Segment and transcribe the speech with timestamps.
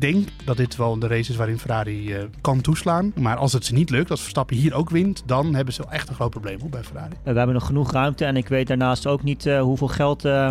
[0.00, 3.12] denk dat dit wel de race is waarin Ferrari eh, kan toeslaan.
[3.20, 6.08] Maar als het ze niet lukt, als Verstappen hier ook wint, dan hebben ze echt
[6.08, 7.14] een groot probleem hoor, bij Ferrari.
[7.22, 10.48] We hebben nog genoeg ruimte en ik weet daarnaast ook niet eh, hoeveel geld eh,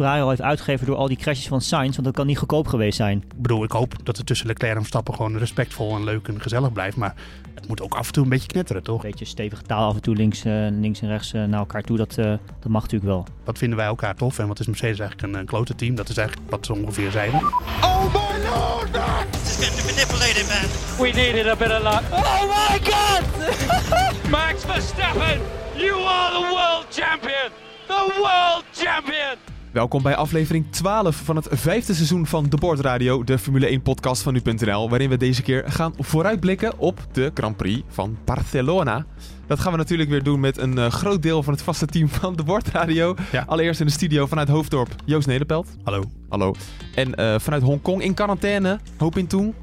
[0.00, 2.66] Ferrari al heeft uitgegeven door al die crashes van Sainz, want dat kan niet goedkoop
[2.66, 3.18] geweest zijn.
[3.18, 6.40] Ik bedoel, ik hoop dat het tussen Leclerc en Verstappen gewoon respectvol en leuk en
[6.40, 6.96] gezellig blijft.
[6.96, 7.14] Maar
[7.54, 9.04] het moet ook af en toe een beetje knetteren, toch?
[9.04, 11.82] Een beetje stevige taal af en toe links, eh, links en rechts eh, naar elkaar
[11.82, 12.24] toe, dat, eh,
[12.60, 13.26] dat mag natuurlijk wel.
[13.44, 15.94] Wat vinden wij elkaar tof en wat is Mercedes eigenlijk een, een klote team?
[15.94, 17.40] Dat is eigenlijk wat ze ongeveer zeiden.
[17.80, 18.92] Oh my lord!
[19.30, 21.06] This is getting manipulated, man.
[21.06, 22.02] We needed a bit of luck.
[22.10, 23.22] Oh my god!
[24.36, 25.40] Max Verstappen,
[25.76, 27.50] you are the world champion!
[27.86, 29.49] The world champion!
[29.72, 33.82] Welkom bij aflevering 12 van het vijfde seizoen van De Board Radio, de Formule 1
[33.82, 39.06] podcast van nu.nl, waarin we deze keer gaan vooruitblikken op de Grand Prix van Barcelona.
[39.46, 42.08] Dat gaan we natuurlijk weer doen met een eh, groot deel van het vaste team
[42.20, 43.14] van De Board Radio.
[43.32, 43.44] Ja.
[43.46, 45.68] Allereerst in de studio vanuit Hoofddorp, Joost Nederpelt.
[45.82, 46.02] Hallo.
[46.28, 46.54] Hallo.
[46.94, 49.54] En eh, vanuit Hongkong in quarantaine, Hoop in Toen.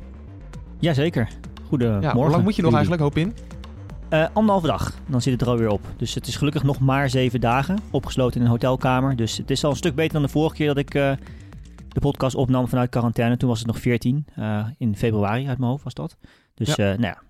[0.80, 1.28] Jazeker.
[1.68, 2.02] Goedemorgen.
[2.02, 3.34] Ja, hoe lang moet je nog eigenlijk, Hoop in?
[4.10, 5.82] Eh, anderhalve dag, dan zit het er alweer op.
[5.98, 9.16] Dus het is gelukkig nog maar zeven dagen, opgesloten in een hotelkamer.
[9.16, 11.12] Dus het is al een stuk beter dan de vorige keer dat ik eh,
[11.88, 13.38] de podcast opnam vanuit quarantaine.
[13.38, 16.18] Toen was het nog 14, eh, in februari uit mijn hoofd was dat.
[16.54, 16.76] Dus Ja.
[16.76, 17.22] eh, nou ja,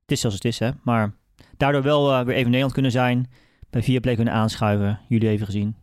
[0.00, 0.70] het is zoals het is hè.
[0.82, 1.12] Maar
[1.56, 3.30] daardoor wel weer even in Nederland kunnen zijn.
[3.70, 5.76] Bij Viaplay kunnen aanschuiven, jullie even gezien.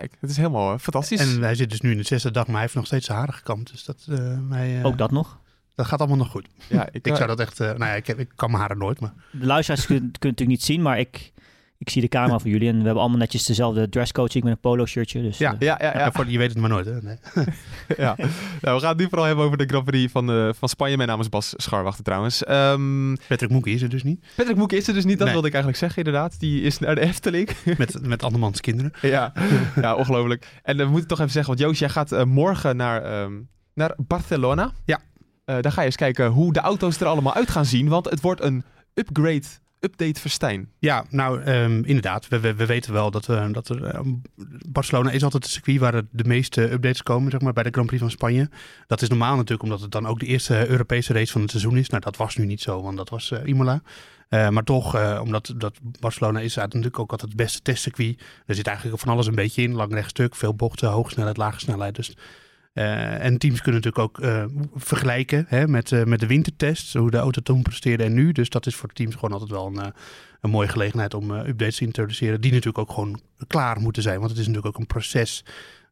[0.00, 1.34] Kijk, het is helemaal fantastisch.
[1.34, 3.18] En hij zit dus nu in de zesde dag, maar hij heeft nog steeds zijn
[3.18, 3.70] haren gekamd.
[3.70, 5.40] Dus dat, eh, eh, Ook dat nog.
[5.76, 6.46] Dat gaat allemaal nog goed.
[6.68, 7.60] ja, Ik eh, zou dat echt...
[7.60, 9.12] eh, nou ja, ik, ik kam mijn haren nooit, maar...
[9.32, 11.32] De luisteraars kunnen, het natuurlijk niet zien, maar ik,
[11.78, 12.68] ik zie de camera van jullie.
[12.68, 15.22] En we hebben allemaal netjes dezelfde ik met een polo shirtje.
[15.22, 15.52] Dus, Ja.
[15.52, 15.98] eh, Ja, ja, ja.
[15.98, 17.02] Ja, voor, je weet het maar nooit, hè?
[17.02, 17.16] Nee.
[17.96, 18.14] ja.
[18.60, 20.96] Nou, we gaan het nu vooral hebben over de Grand Prix van, eh, van Spanje.
[20.96, 22.44] Mijn naam is Bas Scharwachter trouwens.
[22.44, 24.24] Ehm, Patrick Moekie is er dus niet.
[24.36, 25.32] Patrick Moek is er dus niet, dat Nee.
[25.32, 26.40] wilde ik eigenlijk zeggen inderdaad.
[26.40, 27.48] Die is naar de Efteling.
[27.78, 28.92] Met, met andermans kinderen.
[29.16, 29.32] ja.
[29.80, 30.46] ja, ongelooflijk.
[30.62, 33.32] En dan moet ik toch even zeggen, want Joost, jij gaat eh, morgen naar, ehm,
[33.74, 34.72] naar Barcelona.
[34.84, 35.00] Ja.
[35.46, 38.10] Eh, daar ga je eens kijken hoe de auto's er allemaal uit gaan zien, want
[38.10, 39.42] het wordt een upgrade,
[39.80, 40.70] update verstijn.
[40.78, 42.28] Ja, nou ehm, inderdaad.
[42.28, 44.12] We, we, we weten wel dat, we, dat ehm,
[44.68, 47.86] Barcelona is altijd het circuit waar de meeste updates komen zeg maar, bij de Grand
[47.86, 48.50] Prix van Spanje.
[48.86, 51.76] Dat is normaal natuurlijk omdat het dan ook de eerste Europese race van het seizoen
[51.76, 51.88] is.
[51.88, 53.82] Nou, dat was nu niet zo, want dat was eh, Imola.
[54.28, 58.22] Eh, maar toch, omdat dat Barcelona is natuurlijk ook altijd het beste testcircuit.
[58.46, 59.74] Er zit eigenlijk van alles een beetje in.
[59.74, 61.94] Lang rechtstuk, veel bochten, hoge snelheid, lage snelheid.
[61.94, 62.16] Dus,
[62.76, 64.44] eh, en teams kunnen natuurlijk ook eh,
[64.74, 66.92] vergelijken hè, met, eh, met de wintertest.
[66.92, 68.32] Hoe de auto toen presteerde en nu.
[68.32, 69.92] Dus dat is voor teams gewoon altijd wel een,
[70.40, 72.40] een mooie gelegenheid om updates te introduceren.
[72.40, 74.18] Die natuurlijk ook gewoon klaar moeten zijn.
[74.18, 75.44] Want het is natuurlijk ook een proces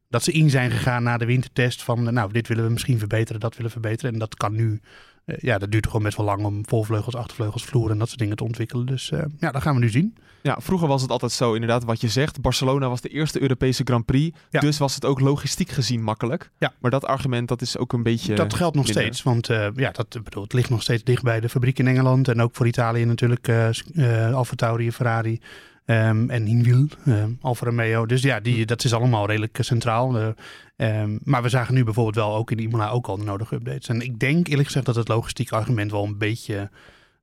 [0.09, 1.83] dat ze in zijn gegaan na de wintertest.
[1.83, 4.13] Van nou, dit willen we misschien verbeteren, dat willen we verbeteren.
[4.13, 4.81] En dat kan nu.
[5.25, 8.19] Eh, ja, dat duurt gewoon best wel lang om voorvleugels, achtervleugels, vloer en dat soort
[8.19, 8.85] dingen te ontwikkelen.
[8.85, 10.15] Dus eh, ja, dat gaan we nu zien.
[10.41, 12.41] Ja, vroeger was het altijd zo, inderdaad, wat je zegt.
[12.41, 14.59] Barcelona was de eerste Europese Grand Prix, Ja.
[14.59, 16.51] dus was het ook logistiek gezien makkelijk.
[16.57, 16.73] Ja.
[16.79, 18.35] Maar dat argument, dat is ook een beetje...
[18.35, 19.03] dat geldt nog minder.
[19.03, 21.87] steeds, want eh, ja, dat, bedoel, het ligt nog steeds dicht bij de fabriek in
[21.87, 22.27] Engeland.
[22.27, 25.39] En ook voor Italië natuurlijk, uh, Alfa Tauri, Ferrari
[25.85, 28.05] ehm, en Hinwil, eh, Alfa Romeo.
[28.05, 30.19] Dus ja, die, dat is allemaal redelijk centraal.
[30.19, 30.27] Eh,
[30.75, 33.87] ehm, maar we zagen nu bijvoorbeeld wel ook in Imola ook al de nodige updates.
[33.87, 36.69] En ik denk eerlijk gezegd dat het logistieke argument wel een beetje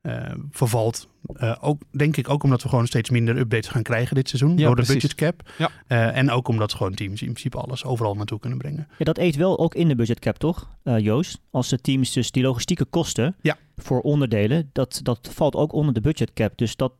[0.02, 1.08] eh, vervalt.
[1.34, 4.58] Eh, ook, denk ik ook omdat we gewoon steeds minder updates gaan krijgen dit seizoen
[4.58, 5.02] Ja, door de precies.
[5.02, 5.50] budget cap.
[5.58, 5.70] Ja.
[5.86, 8.88] Eh, en ook omdat gewoon teams in principe alles overal naartoe kunnen brengen.
[8.98, 11.40] Ja, dat eet wel ook in de budgetcap, toch, eh, Joost?
[11.50, 13.56] Als de teams dus die logistieke kosten Ja.
[13.76, 16.52] voor onderdelen, dat, dat valt ook onder de budgetcap.
[16.56, 16.92] Dus dat,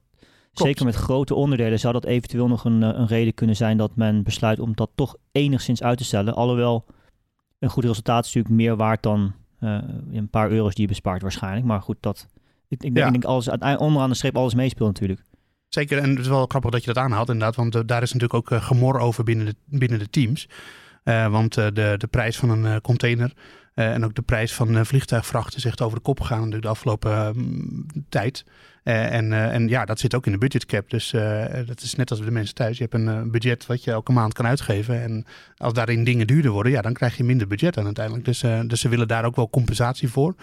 [0.53, 3.97] zeker met grote onderdelen, zou dat eventueel nog een, eh, een reden kunnen zijn dat
[3.97, 6.35] men besluit om dat toch enigszins uit te stellen.
[6.35, 6.85] Alhoewel
[7.59, 9.79] een goed resultaat is natuurlijk meer waard dan eh,
[10.13, 11.67] een paar euro's die je bespaart waarschijnlijk.
[11.67, 12.29] Maar goed, dat,
[12.69, 15.21] ik, ik denk, ik denk alles, uiteindelijk onderaan de streep alles meespeelt natuurlijk.
[15.69, 18.13] Zeker, en het is wel grappig dat je dat aanhaalt inderdaad, want eh, daar is
[18.13, 20.49] natuurlijk ook gemor over binnen de, binnen de teams.
[21.05, 23.33] Want de, de prijs van een container
[23.75, 27.13] en ook de prijs van eh, vliegtuigvrachten is echt over de kop gegaan de afgelopen
[27.13, 27.31] eh,
[28.09, 28.45] tijd.
[28.83, 30.91] Eh, en, eh, en ja, dat zit ook in de budgetcap.
[30.91, 32.77] Dus eh, dat is net als bij de mensen thuis.
[32.77, 35.03] Je hebt een eh, budget wat je elke maand kan uitgeven.
[35.03, 38.25] En als daarin dingen duurder worden, ja, dan krijg je minder budget aan uiteindelijk.
[38.25, 40.35] Dus, eh, dus ze willen daar ook wel compensatie voor.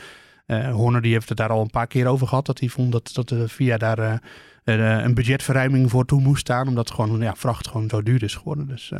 [0.49, 2.45] Eh Horner die heeft het daar al een paar keer over gehad.
[2.45, 4.13] Dat hij vond dat, dat via daar eh,
[4.63, 6.67] eh, een budgetverruiming voor toe moest staan.
[6.67, 8.67] Omdat gewoon ja, vracht gewoon zo duur is geworden.
[8.67, 8.91] Dus,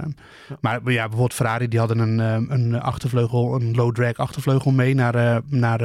[0.61, 2.19] Maar ja, bijvoorbeeld Ferrari die hadden een,
[2.51, 5.81] een achtervleugel, een low drag achtervleugel mee naar, naar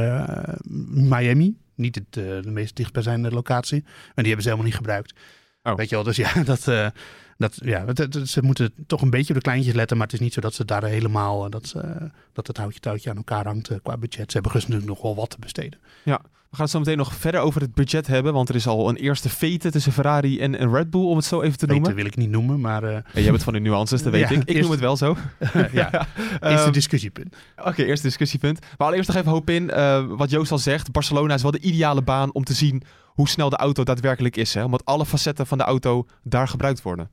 [0.95, 1.57] Miami.
[1.75, 3.85] Niet het, de meest dichtbijzijnde locatie.
[3.85, 5.15] En die hebben ze helemaal niet gebruikt.
[5.63, 5.75] Oh.
[5.75, 6.93] Weet je wel, dus ja, dat,
[7.39, 7.85] dat, ja,
[8.25, 10.55] ze moeten toch een beetje op de kleintjes letten, maar het is niet zo dat
[10.55, 13.97] ze daar helemaal, eh, dat, ze, dat het houtje touwtje aan elkaar hangt eh, qua
[13.97, 14.27] budget.
[14.27, 15.79] Ze hebben gerust natuurlijk nog wel wat te besteden.
[16.05, 18.89] We gaan het zo meteen nog verder over het budget hebben, want er is al
[18.89, 21.95] een eerste fete tussen Ferrari en, en Red Bull, om het zo even te noemen.
[21.95, 24.31] wil ik niet noemen, maar eh, Ja, jij bent van de nuances, dat weet Ja,
[24.31, 24.41] ik.
[24.43, 25.17] Ik eerst- noem het wel zo.
[25.73, 25.91] ja,
[26.41, 27.37] Ehm, eerste discussiepunt.
[27.65, 28.61] Oké, eerste discussiepunt.
[28.61, 29.71] Maar allereerst nog even hoop in.
[29.71, 32.83] eh, wat Joost al zegt, Barcelona is wel de ideale baan om te zien
[33.15, 34.55] hoe snel de auto daadwerkelijk is.
[34.55, 34.65] Hè?
[34.65, 37.11] Omdat alle facetten van de auto daar gebruikt worden.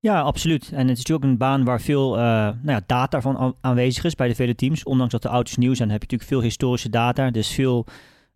[0.00, 0.70] Ja, absoluut.
[0.72, 4.14] En het is natuurlijk een baan waar veel eh, nou ja, data van aanwezig is
[4.14, 4.82] bij de vele teams.
[4.82, 7.30] Ondanks dat de auto's nieuw zijn, heb je natuurlijk veel historische data.
[7.30, 7.86] Dus veel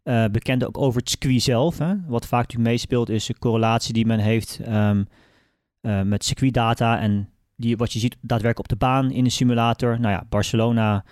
[0.02, 1.78] eh bekende ook over het circuit zelf.
[1.78, 1.94] Hè.
[2.06, 5.04] Wat vaak natuurlijk meespeelt is de correlatie die men heeft ehm,
[5.80, 10.00] eh, met circuitdata en die, wat je ziet daadwerkelijk op de baan in de simulator.
[10.00, 11.04] Nou ja, Barcelona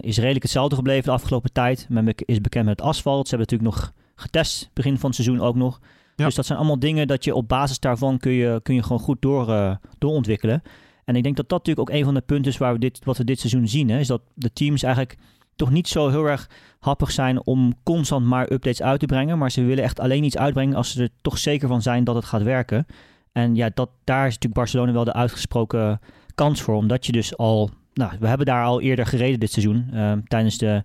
[0.00, 1.86] is redelijk hetzelfde gebleven de afgelopen tijd.
[1.88, 3.28] Men is bekend met het asfalt.
[3.28, 5.80] Ze hebben natuurlijk nog getest begin van het seizoen ook nog.
[6.16, 6.24] Ja.
[6.24, 8.98] Dus dat zijn allemaal dingen dat je op basis daarvan kun je, kun je gewoon
[8.98, 10.62] goed door, eh, doorontwikkelen.
[11.04, 13.04] En ik denk dat dat natuurlijk ook een van de punten is waar we dit,
[13.04, 13.88] wat we dit seizoen zien.
[13.88, 15.18] Hè, is dat de teams eigenlijk
[15.56, 16.50] toch niet zo heel erg
[16.80, 19.38] happig zijn om constant maar updates uit te brengen.
[19.38, 22.14] Maar ze willen echt alleen iets uitbrengen als ze er toch zeker van zijn dat
[22.14, 22.86] het gaat werken.
[23.32, 26.00] En ja, dat, daar is natuurlijk Barcelona wel de uitgesproken
[26.34, 26.74] kans voor.
[26.74, 27.70] Omdat je dus al...
[27.94, 29.88] Nou, we hebben daar al eerder gereden dit seizoen.
[29.92, 30.84] eh, tijdens de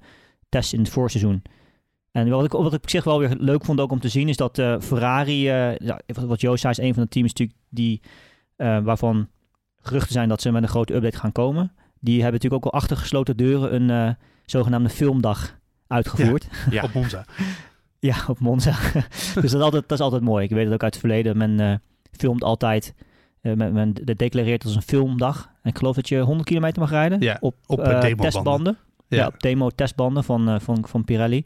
[0.50, 1.42] test in het voorseizoen.
[2.20, 4.30] En wat ik, wat ik op zich wel weer leuk vond ook om te zien...
[4.30, 5.50] is dat eh, Ferrari...
[5.50, 5.96] eh,
[6.28, 8.02] wat- Joost zei, is een van de teams natuurlijk die...
[8.56, 9.28] eh, waarvan
[9.82, 11.72] geruchten zijn dat ze met een grote update gaan komen.
[12.00, 13.76] Die hebben natuurlijk ook al achter gesloten deuren...
[13.76, 14.14] een eh,
[14.46, 15.58] zogenaamde filmdag
[15.88, 16.48] uitgevoerd.
[16.72, 16.84] Ja.
[16.88, 17.26] Op Monza.
[18.02, 18.76] Ja, op Monza.
[19.14, 20.44] dus dat is, altijd, dat is altijd mooi.
[20.44, 21.38] Ik weet het ook uit het verleden.
[21.38, 21.74] Men eh,
[22.12, 22.94] filmt altijd.
[23.42, 25.50] eh, men, men de- declareert als een filmdag.
[25.64, 27.22] En ik geloof dat je 100 kilometer mag rijden.
[27.22, 27.56] Ja, op
[28.32, 28.78] testbanden.
[29.08, 29.18] Ja.
[29.18, 29.28] Ja.
[29.28, 31.46] op demo-testbanden van, eh, van, van Pirelli.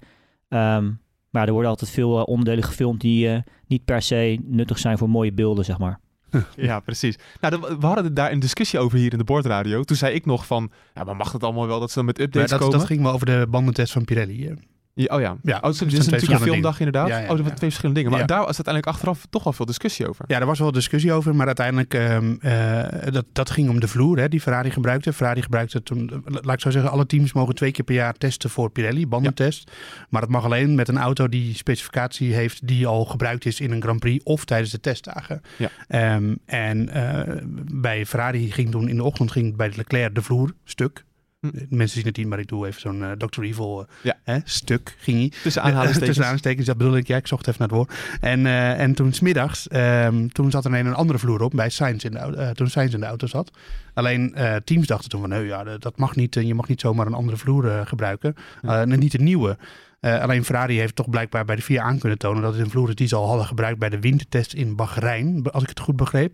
[0.53, 0.91] Ehm,
[1.29, 4.97] maar er worden altijd veel eh, onderdelen gefilmd die eh, niet per se nuttig zijn
[4.97, 5.99] voor mooie beelden, zeg maar.
[6.55, 7.15] Ja, precies.
[7.41, 9.83] Nou, we hadden daar een discussie over hier in de bordradio.
[9.83, 12.17] Toen zei ik nog van, ja, maar mag het allemaal wel dat ze dan met
[12.17, 12.77] Maar updates dat, komen?
[12.77, 14.47] dat ging wel over de bandentest van Pirelli.
[14.47, 14.55] eh.
[14.95, 15.37] Ja, oh ja.
[15.43, 17.07] Ja, oh, dus het dit is natuurlijk een filmdag inderdaad.
[17.07, 18.17] Ja, ja, oh, dat waren twee verschillende dingen.
[18.17, 20.25] Maar daar was uiteindelijk achteraf toch wel veel discussie over.
[20.27, 23.87] Ja, er was wel discussie over, maar uiteindelijk ehm, eh, dat, dat ging om de
[23.87, 25.13] vloer hè, die Ferrari gebruikte.
[25.13, 28.13] Ferrari gebruikte toen, eh, laat ik zo zeggen, alle teams mogen twee keer per jaar
[28.13, 29.71] testen voor Pirelli, bandentest.
[30.09, 33.71] Maar dat mag alleen met een auto die specificatie heeft die al gebruikt is in
[33.71, 35.41] een Grand Prix of tijdens de testdagen.
[35.57, 35.69] Ja.
[35.87, 37.35] Ehm, en eh,
[37.73, 41.03] bij Ferrari ging toen in de ochtend ging bij Leclerc de vloer stuk.
[41.43, 41.49] Hm.
[41.51, 43.41] De Mensen zien het niet, maar ik doe even zo'n eh, Dr.
[43.41, 44.17] Evil eh, Ja.
[44.23, 45.31] hè, stuk ging hij.
[45.43, 45.97] Tussen aanhalingstekens.
[46.07, 47.07] Tussen aanhalingstekens, dat bedoel ik.
[47.07, 47.93] Ja, ik zocht even naar het woord.
[48.21, 51.69] En, eh, en toen smiddags, ehm toen zat er ineens een andere vloer op bij
[51.69, 53.51] Sainz in de, eh, toen Sainz in de auto zat.
[53.93, 56.35] Alleen eh, teams dachten toen van, nee, ja, dat mag niet.
[56.35, 58.35] eh, Je mag niet zomaar een andere vloer eh, gebruiken.
[58.61, 58.81] Ja.
[58.81, 59.57] Eh, niet een nieuwe.
[59.99, 62.69] Eh, alleen Ferrari heeft toch blijkbaar bij de VIA aan kunnen tonen dat het een
[62.69, 65.79] vloer is die ze al hadden gebruikt bij de wintertest in Bahrein, als ik het
[65.79, 66.33] goed begreep.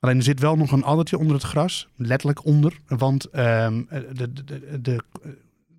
[0.00, 2.78] Alleen er zit wel nog een addertje onder het gras, letterlijk onder.
[2.86, 5.04] Want ehm, de, de, de, de-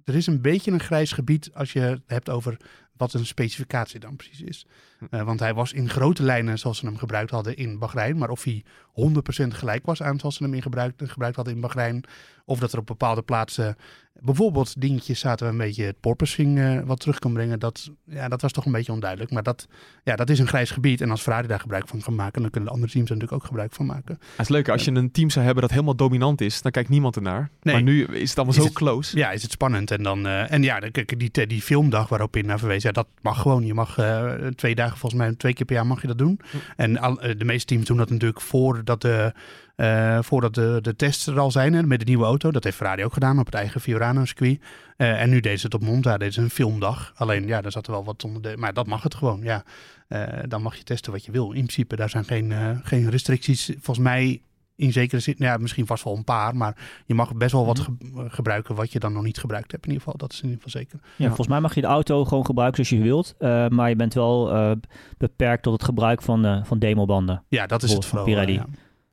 [0.04, 2.58] er is een beetje een grijs gebied als je het hebt over
[2.98, 4.66] wat een specificatie dan precies is.
[5.10, 8.18] Eh, want hij was in grote lijnen zoals ze hem gebruikt hadden in Bahrein.
[8.18, 11.62] Maar of hij 100% gelijk was aan zoals ze hem in gebruikt, gebruikt hadden in
[11.62, 12.04] Bahrein.
[12.46, 13.76] Of dat er op bepaalde plaatsen
[14.22, 17.60] bijvoorbeeld dingetjes zaten waar een beetje het porpoising eh, wat terug kan brengen.
[17.60, 19.32] Dat, ja, dat was toch een beetje onduidelijk.
[19.32, 19.68] Maar dat,
[20.04, 21.02] ja, dat is een grijs gebied.
[21.02, 23.42] En als Ferrari daar gebruik van kan maken, dan kunnen de andere teams er natuurlijk
[23.42, 24.18] ook gebruik van maken.
[24.32, 26.90] Het is leuk, als je een team zou hebben dat helemaal dominant is, dan kijkt
[26.90, 27.50] niemand ernaar.
[27.62, 27.74] Nee.
[27.74, 29.18] Maar nu is het allemaal Is zo het- close.
[29.18, 29.92] Ja, is het spannend.
[29.92, 33.08] En, dan, eh, en ja, kijk, die, die filmdag waarop in naar verwees, ja, dat
[33.22, 33.66] mag gewoon.
[33.66, 36.40] Je mag eh, twee dagen, volgens mij twee keer per jaar mag je dat doen.
[36.76, 39.34] En al, de meeste teams doen dat natuurlijk voordat de,
[39.78, 42.52] eh, voordat de, de tests er al zijn hè, met de nieuwe auto.
[42.52, 44.62] Dat heeft Ferrari ook gedaan op het eigen Fiorano circuit.
[44.98, 47.12] Eh, en nu deden ze het op Monza, deden ze een filmdag.
[47.16, 48.54] Alleen ja, daar zat er wel wat onder de...
[48.58, 49.64] Maar dat mag het gewoon, ja.
[50.08, 51.46] Eh, dan mag je testen wat je wil.
[51.46, 53.66] In principe, daar zijn geen, geen restricties.
[53.66, 54.42] Volgens mij
[54.76, 57.80] in zekere zin, ja, misschien vast wel een paar, maar je mag best wel wat
[57.80, 57.96] ge-
[58.28, 59.86] gebruiken wat je dan nog niet gebruikt hebt.
[59.86, 61.00] In ieder geval, dat is in ieder geval zeker.
[61.16, 63.36] Ja, volgens mij mag je de auto gewoon gebruiken zoals je wilt.
[63.72, 64.76] maar je bent wel
[65.18, 67.44] beperkt tot het gebruik van, van demobanden.
[67.48, 68.26] Ja, dat is het vooral.
[68.26, 68.54] Pirelli.
[68.54, 68.66] ja.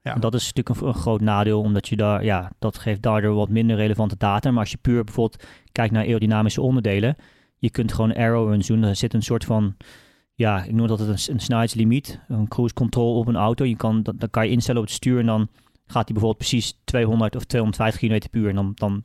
[0.04, 0.14] Ja.
[0.14, 3.48] Dat is natuurlijk een, een groot nadeel, omdat je daar, ja, dat geeft daardoor wat
[3.48, 4.50] minder relevante data.
[4.50, 7.16] Maar als je puur bijvoorbeeld kijkt naar aerodynamische onderdelen,
[7.58, 8.82] je kunt gewoon arrow runs doen.
[8.82, 9.76] Er zit een soort van,
[10.34, 13.64] ja, ik noem dat het een, een snelheidslimiet, een cruise control op een auto.
[13.64, 15.40] Je kan, dat, dat kan je instellen op het stuur en dan
[15.86, 18.48] gaat hij bijvoorbeeld precies 200 of 250 km per uur.
[18.48, 19.04] En dan, dan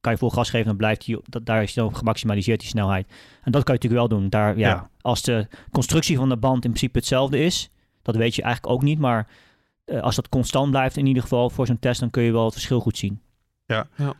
[0.00, 2.60] kan je vol gas geven en dan blijft hij, op- dat, daar is dan gemaximaliseerd
[2.60, 3.08] die snelheid.
[3.42, 4.28] En dat kan je natuurlijk wel doen.
[4.28, 4.90] Daar, ja, Ja.
[5.00, 7.70] Als de constructie van de band in principe hetzelfde is,
[8.02, 9.28] dat weet je eigenlijk ook niet, maar
[9.88, 12.44] eh, als dat constant blijft in ieder geval voor zo'n test, dan kun je wel
[12.44, 13.20] het verschil goed zien.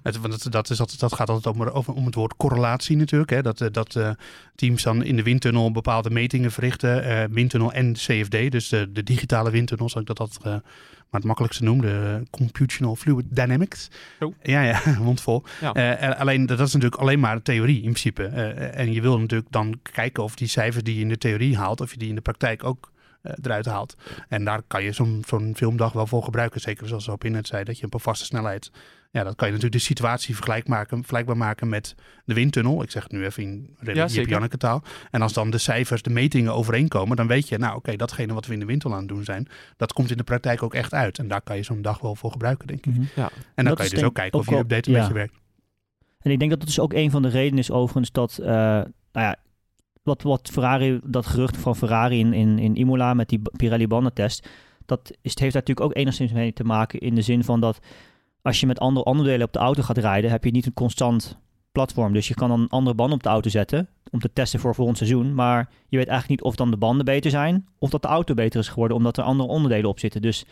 [0.02, 2.96] Het, want dat, dat, is altijd, dat gaat altijd om, over, om het woord correlatie
[2.96, 3.30] natuurlijk.
[3.30, 3.42] Hè?
[3.42, 4.10] Dat, eh, dat eh,
[4.54, 7.04] teams dan in de windtunnel bepaalde metingen verrichten.
[7.04, 10.70] eh, windtunnel en CFD, dus de, de digitale windtunnel, zoals ik dat altijd eh,
[11.10, 11.80] maar het makkelijkste noem.
[11.80, 13.90] De Computational Fluid Dynamics.
[14.18, 14.34] Zo.
[14.42, 15.42] Ja, ja, mondvol.
[15.60, 15.72] Ja.
[15.72, 18.24] Eh, en alleen, dat is natuurlijk alleen maar theorie in principe.
[18.24, 21.56] Eh, en je wil natuurlijk dan kijken of die cijfers die je in de theorie
[21.56, 23.96] haalt, of je die in de praktijk ook eruit haalt.
[24.28, 26.60] En daar kan je zo'n zo'n filmdag wel voor gebruiken.
[26.60, 28.70] Zeker zoals op net zei, dat je een vaste snelheid.
[29.10, 31.94] Ja, dat kan je natuurlijk de situatie vergelijk maken, vergelijkbaar maken met
[32.24, 32.82] de windtunnel.
[32.82, 34.82] Ik zeg het nu even in Ja, ja, taal.
[35.10, 38.46] En als dan de cijfers, de metingen overeenkomen, dan weet je, nou oké, datgene wat
[38.46, 40.94] we in de windtunnel aan het doen zijn, dat komt in de praktijk ook echt
[40.94, 41.18] uit.
[41.18, 42.94] En daar kan je zo'n dag wel voor gebruiken, denk ik.
[42.94, 43.00] Mhm.
[43.00, 45.00] En dan Dat kan je dus ook kijken of je update een ja.
[45.00, 45.34] beetje werkt.
[46.18, 48.46] En ik denk dat dat dus ook een van de redenen is overigens dat, eh,
[48.48, 49.36] nou ja,
[50.08, 54.48] wat, wat Ferrari, dat gerucht van Ferrari in, in, in Imola met die Pirelli bandentest,
[54.86, 57.60] dat is, het heeft daar natuurlijk ook enigszins mee te maken in de zin van
[57.60, 57.78] dat
[58.42, 61.38] als je met andere onderdelen op de auto gaat rijden, heb je niet een constant
[61.72, 62.12] platform.
[62.12, 64.74] Dus je kan dan een andere band op de auto zetten om te testen voor
[64.74, 68.02] volgend seizoen, maar je weet eigenlijk niet of dan de banden beter zijn of dat
[68.02, 70.22] de auto beter is geworden omdat er andere onderdelen op zitten.
[70.22, 70.44] Dus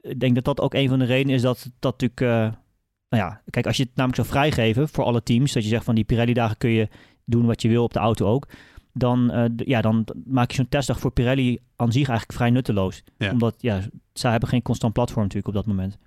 [0.00, 2.20] ik denk dat dat ook een van de redenen is dat dat natuurlijk...
[2.20, 2.60] eh,
[3.08, 5.84] nou ja, kijk, als je het namelijk zou vrijgeven voor alle teams, dat je zegt
[5.84, 6.88] van die Pirelli-dagen kun je
[7.24, 8.48] doen wat je wil op de auto ook,
[8.92, 13.02] dan, eh, ja, dan maak je zo'n testdag voor Pirelli aan zich eigenlijk vrij nutteloos.
[13.16, 13.30] Ja.
[13.30, 13.80] Omdat ja,
[14.12, 15.98] zij hebben geen constant platform natuurlijk op dat moment.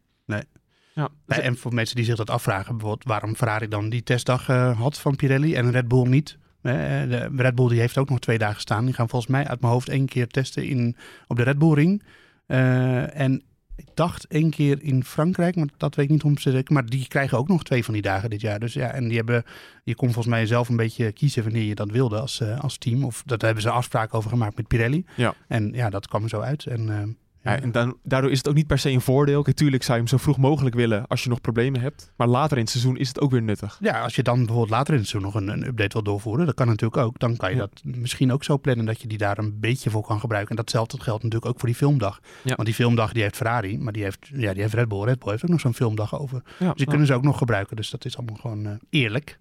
[0.96, 4.50] Ja, Nee, en voor mensen die zich dat afvragen, bijvoorbeeld waarom Ferrari dan die testdag
[4.50, 6.38] eh, had van Pirelli en Red Bull niet.
[6.62, 8.86] Eh, de Red Bull die heeft ook nog twee dagen staan.
[8.86, 10.96] Die gaan volgens mij uit mijn hoofd één keer testen in,
[11.28, 12.04] op de Red Bull ring.
[12.46, 13.44] Eh, en
[13.76, 16.74] ik dacht één keer in Frankrijk, maar dat weet ik niet om te zeker.
[16.74, 18.60] Maar die krijgen ook nog twee van die dagen dit jaar.
[18.60, 19.44] Dus ja, en die hebben,
[19.84, 22.78] je kon volgens mij zelf een beetje kiezen wanneer je dat wilde als, eh, als
[22.78, 23.04] team.
[23.04, 25.06] Of dat hebben ze afspraken over gemaakt met Pirelli.
[25.16, 25.34] Ja.
[25.48, 26.66] En ja, dat kwam er zo uit.
[26.66, 27.04] En, eh,
[27.46, 29.42] Ja, en dan, daardoor is het ook niet per se een voordeel.
[29.42, 32.12] Kijk, tuurlijk zou je hem zo vroeg mogelijk willen als je nog problemen hebt.
[32.16, 33.78] Maar later in het seizoen is het ook weer nuttig.
[33.82, 36.46] Ja, als je dan bijvoorbeeld later in het seizoen nog een, een update wil doorvoeren,
[36.46, 37.20] dat kan natuurlijk ook.
[37.20, 37.62] Dan kan je Ja.
[37.62, 40.50] dat misschien ook zo plannen dat je die daar een beetje voor kan gebruiken.
[40.50, 42.20] En datzelfde geldt natuurlijk ook voor die filmdag.
[42.44, 42.56] Ja.
[42.56, 45.04] Want die filmdag die heeft Ferrari, maar die heeft, ja, die heeft Red Bull.
[45.04, 46.42] Red Bull heeft ook nog zo'n filmdag over.
[46.44, 47.76] Dus die nou, kunnen ze ook nog gebruiken.
[47.76, 49.38] Dus dat is allemaal gewoon eh, eerlijk.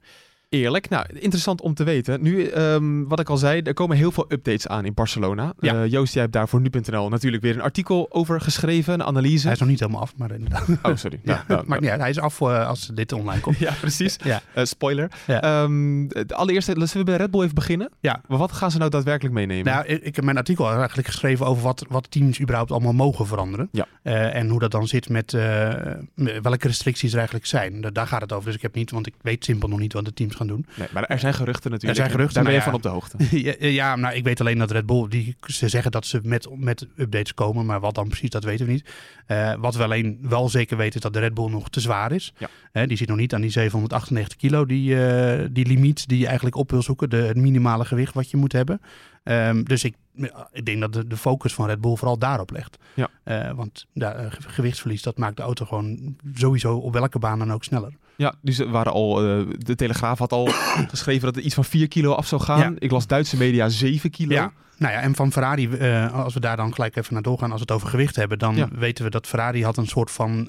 [0.55, 0.89] Eerlijk.
[0.89, 2.23] Nou, interessant om te weten.
[2.23, 5.53] Nu, ehm, wat ik al zei, er komen heel veel updates aan in Barcelona.
[5.61, 5.83] Ja.
[5.83, 9.43] Eh, Joost, jij hebt daar voor nu.nl natuurlijk weer een artikel over geschreven, een analyse.
[9.45, 10.67] Hij is nog niet helemaal af, maar inderdaad.
[10.83, 11.21] Oh, sorry.
[11.23, 11.87] Ja, Nou, nou.
[11.87, 13.59] Hij is af eh, als dit online komt.
[13.65, 14.17] Ja, precies.
[14.25, 14.43] Ja.
[14.55, 15.11] Eh, spoiler.
[15.27, 15.43] Ja.
[15.43, 17.91] Ehm, de allereerste, laten we bij Red Bull even beginnen.
[18.01, 18.21] Ja.
[18.29, 19.65] Maar wat gaan ze nou daadwerkelijk meenemen?
[19.73, 23.69] Nou, ik, heb mijn artikel eigenlijk geschreven over wat, wat teams überhaupt allemaal mogen veranderen.
[23.73, 23.87] Ja.
[24.03, 25.33] En hoe dat dan zit met
[26.43, 27.81] welke restricties er eigenlijk zijn.
[27.81, 28.47] Da- Daar gaat het over.
[28.47, 30.67] Dus ik heb niet, want ik weet simpel nog niet wat de teams gaan doen.
[30.75, 32.01] nee, maar er zijn geruchten natuurlijk.
[32.01, 32.77] Er zijn geruchten, Daar ben je van ja.
[32.77, 33.17] op de hoogte.
[33.47, 36.49] ja, ja, nou, ik weet alleen dat Red Bull, die, ze zeggen dat ze met,
[36.57, 38.91] met updates komen, maar wat dan precies, dat weten we niet.
[39.27, 42.13] Eh, wat we alleen wel zeker weten is dat de Red Bull nog te zwaar
[42.13, 42.33] is.
[42.73, 42.87] Ja.
[42.87, 46.57] Die zit nog niet aan die 798 kilo, die, eh, die limiet die je eigenlijk
[46.57, 48.81] op wil zoeken, de, het minimale gewicht wat je moet hebben.
[49.23, 49.95] Ehm, dus ik,
[50.53, 52.77] ik denk dat de, de focus van Red Bull vooral daarop legt.
[52.95, 53.09] Ja.
[53.25, 57.39] Eh, want ja, eh, ge- gewichtsverlies, dat maakt de auto gewoon sowieso op welke baan
[57.39, 57.93] dan ook sneller.
[58.17, 60.47] Ja, dus er waren al, eh, de Telegraaf had al
[60.95, 62.59] geschreven dat het iets van 4 kilo af zou gaan.
[62.59, 62.73] Ja.
[62.79, 64.33] Ik las Duitse media 7 kilo.
[64.35, 67.51] Ja, nou ja, en van Ferrari, eh, als we daar dan gelijk even naar doorgaan,
[67.51, 68.69] als we het over gewicht hebben, dan Ja.
[68.73, 70.49] weten we dat Ferrari had een soort van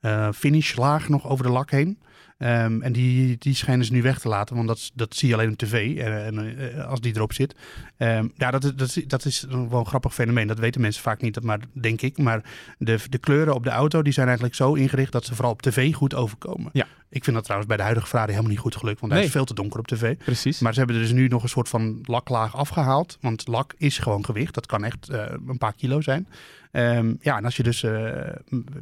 [0.00, 1.98] eh, finishlaag nog over de lak heen.
[2.40, 5.34] Ehm, en die, die schijnen ze nu weg te laten, want dat, dat zie je
[5.34, 7.54] alleen op tv eh, en, eh, als die erop zit.
[7.96, 10.46] Ehm, ja, dat, is- dat, is- dat is wel een grappig fenomeen.
[10.46, 12.18] Dat weten mensen vaak niet, maar denk ik.
[12.18, 12.42] Maar
[12.78, 15.62] de, de kleuren op de auto die zijn eigenlijk zo ingericht dat ze vooral op
[15.62, 16.70] tv goed overkomen.
[16.72, 16.86] Ja.
[17.08, 19.30] Ik vind dat trouwens bij de huidige Ferrari helemaal niet goed gelukt, want hij Nee.
[19.30, 20.16] is veel te donker op tv.
[20.16, 20.58] Precies.
[20.60, 23.18] Maar ze hebben er dus nu nog een soort van laklaag afgehaald.
[23.20, 24.54] Want lak is gewoon gewicht.
[24.54, 26.28] Dat kan echt eh, een paar kilo zijn.
[26.72, 27.84] Ehm, ja, en als je dus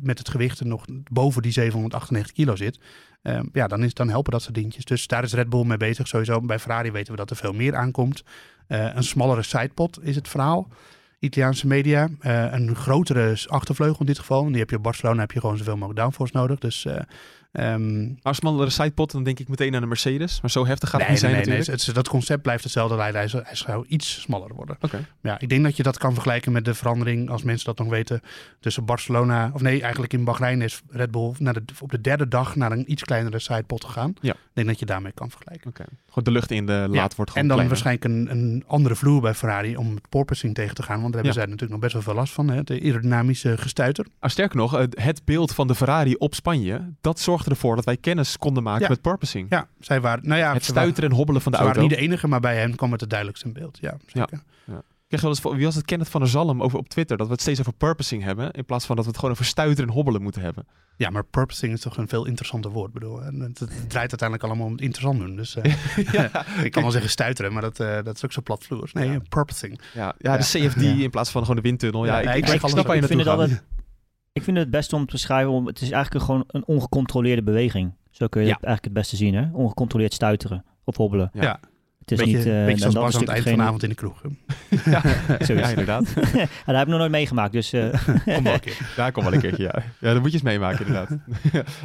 [0.01, 2.79] met het gewicht er nog boven die 798 kilo zit.
[3.23, 4.85] Ehm, ja, dan, is, dan helpen dat soort dingetjes.
[4.85, 6.09] Dus daar is Red Bull mee bezig.
[6.09, 8.25] Sowieso bij Ferrari weten we dat er veel meer aankomt.
[8.67, 10.69] Eh, een smallere sidepod is het verhaal.
[11.19, 12.09] Italiaanse media.
[12.21, 14.45] Eh, een grotere achtervleugel in dit geval.
[14.45, 16.59] En die heb je op Barcelona heb je gewoon zoveel mogelijk downforce nodig.
[16.59, 16.87] Dus
[17.51, 20.41] eh, ehm, Maar smallere sidepot, dan denk ik meteen aan de Mercedes.
[20.41, 21.67] Maar zo heftig gaat nee, het niet nee, zijn nee, nee.
[21.67, 21.87] natuurlijk.
[21.87, 22.97] Het- dat concept blijft hetzelfde.
[22.97, 24.77] Hij, hij, hij zou iets smaller worden.
[24.81, 25.07] Oké.
[25.23, 27.89] Ja, ik denk dat je dat kan vergelijken met de verandering, als mensen dat nog
[27.89, 28.21] weten,
[28.61, 32.29] tussen Barcelona, of nee, eigenlijk in Bahrein is Red Bull naar de, op de derde
[32.29, 34.15] dag naar een iets kleinere sidepot gegaan.
[34.21, 34.33] Ja.
[34.33, 35.69] Ik denk dat je daarmee kan vergelijken.
[35.71, 35.85] Oké.
[36.07, 37.69] Gewoon de lucht in de laad Ja, wordt gewoon En dan kleiner.
[37.69, 41.23] waarschijnlijk een, een andere vloer bij Ferrari om het porpoising tegen te gaan, want daar
[41.23, 41.39] hebben Ja.
[41.39, 42.63] zij natuurlijk nog best wel veel last van, hè?
[42.65, 44.07] de aerodynamische gestuiter.
[44.19, 47.97] Ah, sterker nog, het- beeld van de Ferrari op Spanje, dat zorgde ervoor dat wij
[47.97, 48.89] kennis konden maken Ja.
[48.89, 49.47] met porpoising.
[49.51, 51.79] Ja, zij waren, nou ja, het ze waren- stuiteren en hobbelen van de ze waren
[51.81, 51.95] auto.
[51.95, 53.79] niet de enige, maar bij hen kwam het het duidelijkst in beeld.
[53.81, 54.43] Ja, zeker.
[55.01, 57.17] Ik krijg wel eens, voor- wie was het Kenneth van der Zalm over op Twitter,
[57.17, 59.47] dat we het steeds over purposing hebben, in plaats van dat we het gewoon over
[59.47, 60.67] stuiteren en hobbelen moeten hebben.
[60.97, 62.87] Ja, maar purposing is toch een veel interessanter woord.
[62.89, 65.37] Ik bedoel, en het, het draait uiteindelijk allemaal om het interessant doen.
[65.37, 65.75] Dus eh,
[66.65, 68.93] ik kan wel zeggen stuiteren, maar dat, eh, dat is ook zo platvloers.
[68.93, 69.19] Nee, Ja.
[69.29, 69.81] purposing.
[69.95, 70.89] Ja, ja de CFD Ja.
[71.03, 72.05] in plaats van gewoon de windtunnel.
[72.07, 73.63] Ja, Ja, ik, ja, ik, ik ik snap waar je naartoe gaat.
[74.39, 77.93] Ik vind het beste om te beschrijven, om, het is eigenlijk gewoon een ongecontroleerde beweging.
[78.11, 78.55] Zo kun je Ja.
[78.55, 79.49] het eigenlijk het beste zien, hè?
[79.53, 81.31] Ongecontroleerd stuiteren of hobbelen.
[81.33, 81.61] Ja.
[82.11, 82.17] Ja.
[82.17, 82.59] Het is beetje, niet...
[82.59, 83.95] eh, beetje en zoals dat Bas aan het eind natuurlijk van de avond in de
[83.95, 84.21] kroeg.
[85.47, 85.65] Zoiets.
[85.65, 86.09] Ja, inderdaad.
[86.15, 87.73] ja, dat heb ik nog nooit meegemaakt, dus...
[87.73, 87.89] eh,
[88.35, 88.93] Kom wel een keer.
[88.97, 89.83] Daar kom wel een keertje, ja.
[90.01, 91.11] Ja, dan moet je eens meemaken, inderdaad.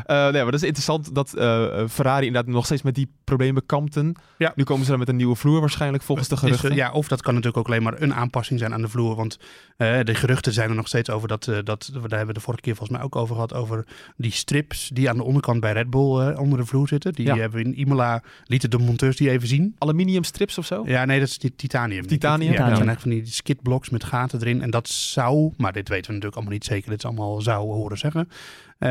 [0.05, 3.65] Eh, nee, maar dat is interessant dat eh, Ferrari inderdaad nog steeds met die problemen
[3.65, 4.15] kampten.
[4.37, 4.51] Ja.
[4.55, 6.75] Nu komen ze dan met een nieuwe vloer waarschijnlijk, volgens de Is, geruchten.
[6.75, 9.15] ja, of dat kan natuurlijk ook alleen maar een aanpassing zijn aan de vloer.
[9.15, 9.37] Want
[9.77, 12.39] eh, de geruchten zijn er nog steeds over dat, eh, dat, daar hebben we de
[12.39, 13.85] vorige keer volgens mij ook over gehad, over
[14.17, 17.13] die strips die aan de onderkant bij Red Bull eh, onder de vloer zitten.
[17.13, 17.35] Die Ja.
[17.37, 19.75] hebben we in Imola, lieten de monteurs die even zien.
[19.77, 20.83] Aluminium strips of zo?
[20.85, 22.07] Ja, nee, dat is die titanium.
[22.07, 22.51] Titanium?
[22.53, 24.61] Ja, dat zijn echt van die skidblocks met gaten erin.
[24.61, 26.89] En dat zou, maar dit weten we natuurlijk allemaal niet zeker.
[26.89, 28.29] Dit is allemaal zou horen zeggen.
[28.77, 28.89] eh,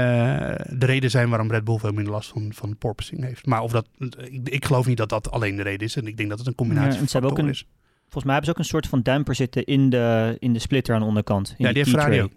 [0.79, 3.47] de reden zijn waarom Red Bull veel minder last van, van porpoising heeft.
[3.47, 3.87] Maar of dat,
[4.31, 5.97] ik, ik geloof niet dat dat alleen de reden is.
[5.97, 7.67] En ik denk dat het een combinatie Ja, en van ze hebben ook factoren een-
[7.69, 7.79] is.
[8.03, 10.95] volgens mij hebben ze ook een soort van damper zitten in de, in de splitter
[10.95, 11.49] aan de onderkant.
[11.49, 12.31] In Ja, die heeft Ferrari tray.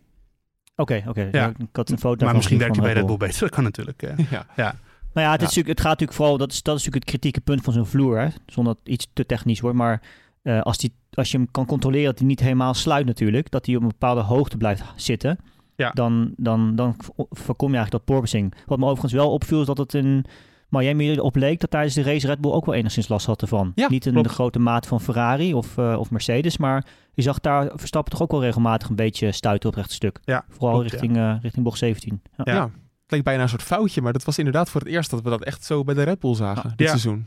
[0.75, 1.30] Oké, oké.
[1.32, 1.50] Ja.
[1.58, 3.39] Ik had een foto Maar misschien werkt hij bij Red Bull beter.
[3.39, 4.01] Dat kan natuurlijk.
[4.04, 4.18] eh.
[4.56, 4.75] Ja.
[5.15, 5.48] Maar ja, het, Ja.
[5.48, 7.74] Is natuurlijk, het gaat natuurlijk vooral, dat is, dat is natuurlijk het kritieke punt van
[7.74, 8.27] zo'n vloer, hè?
[8.45, 9.77] zonder dat het iets te technisch wordt.
[9.77, 10.01] Maar
[10.41, 13.65] eh, als, die, als je hem kan controleren dat hij niet helemaal sluit natuurlijk, dat
[13.65, 15.38] hij op een bepaalde hoogte blijft zitten,
[15.75, 15.89] Ja.
[15.91, 16.95] dan, dan, dan
[17.29, 18.53] voorkom je eigenlijk dat porpoising.
[18.65, 20.25] Wat me overigens wel opviel is dat het in
[20.69, 23.72] Miami erop leek dat tijdens de race Red Bull ook wel enigszins last had ervan.
[23.75, 24.27] Ja, niet in klopt.
[24.27, 28.22] de grote mate van Ferrari of, eh, of Mercedes, maar je zag daar Verstappen toch
[28.22, 30.19] ook wel regelmatig een beetje stuiten op het rechte stuk.
[30.24, 30.98] Ja, Vooral klopt, ja.
[30.98, 32.22] richting, eh, richting bocht 17.
[32.43, 32.69] Ja.
[33.08, 35.44] Leek bijna een soort foutje, maar dat was inderdaad voor het eerst dat we dat
[35.44, 36.88] echt zo bij de Red Bull zagen, dit Ja.
[36.88, 37.26] seizoen.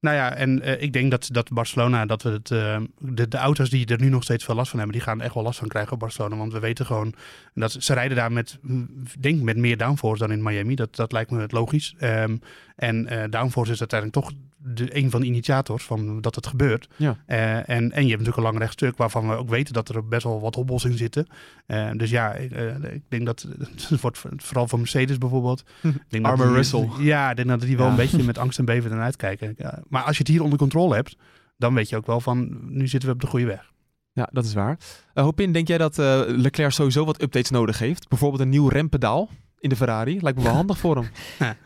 [0.00, 3.36] Nou ja, en eh, ik denk dat, dat Barcelona, dat we het, eh, de, de
[3.36, 5.42] auto's die er nu nog steeds veel last van hebben, die gaan er echt wel
[5.42, 6.36] last van krijgen op Barcelona.
[6.36, 7.14] Want we weten gewoon,
[7.54, 10.74] dat, ze rijden daar met, mm, denk met meer downforce dan in Miami.
[10.74, 11.94] Dat, dat lijkt me logisch.
[11.98, 12.36] Ehm,
[12.76, 16.88] en eh, downforce is uiteindelijk toch de, een van de initiators van dat het gebeurt.
[16.96, 17.16] Ja.
[17.26, 20.08] Eh, en, en je hebt natuurlijk een lang rechtstuk waarvan we ook weten dat er
[20.08, 21.26] best wel wat hobbels in zitten.
[21.66, 23.46] Eh, dus ja, ik, eh, ik denk dat
[23.88, 25.64] het wordt vooral voor Mercedes bijvoorbeeld.
[26.08, 26.88] Denk Arme Russell.
[26.98, 27.90] Ja, ik denk dat die wel Ja.
[27.90, 29.56] een beetje met angst en beven ernaar uitkijken.
[29.88, 31.16] Maar als je het hier onder controle hebt,
[31.56, 33.72] dan weet je ook wel van, nu zitten we op de goede weg.
[34.12, 34.78] Ja, dat is waar.
[35.14, 35.96] Eh Hopin, denk jij dat
[36.26, 38.08] Leclerc sowieso wat updates nodig heeft?
[38.08, 40.18] Bijvoorbeeld een nieuw rempedaal in de Ferrari?
[40.20, 41.08] Lijkt me wel handig voor hem.
[41.38, 41.56] Ja,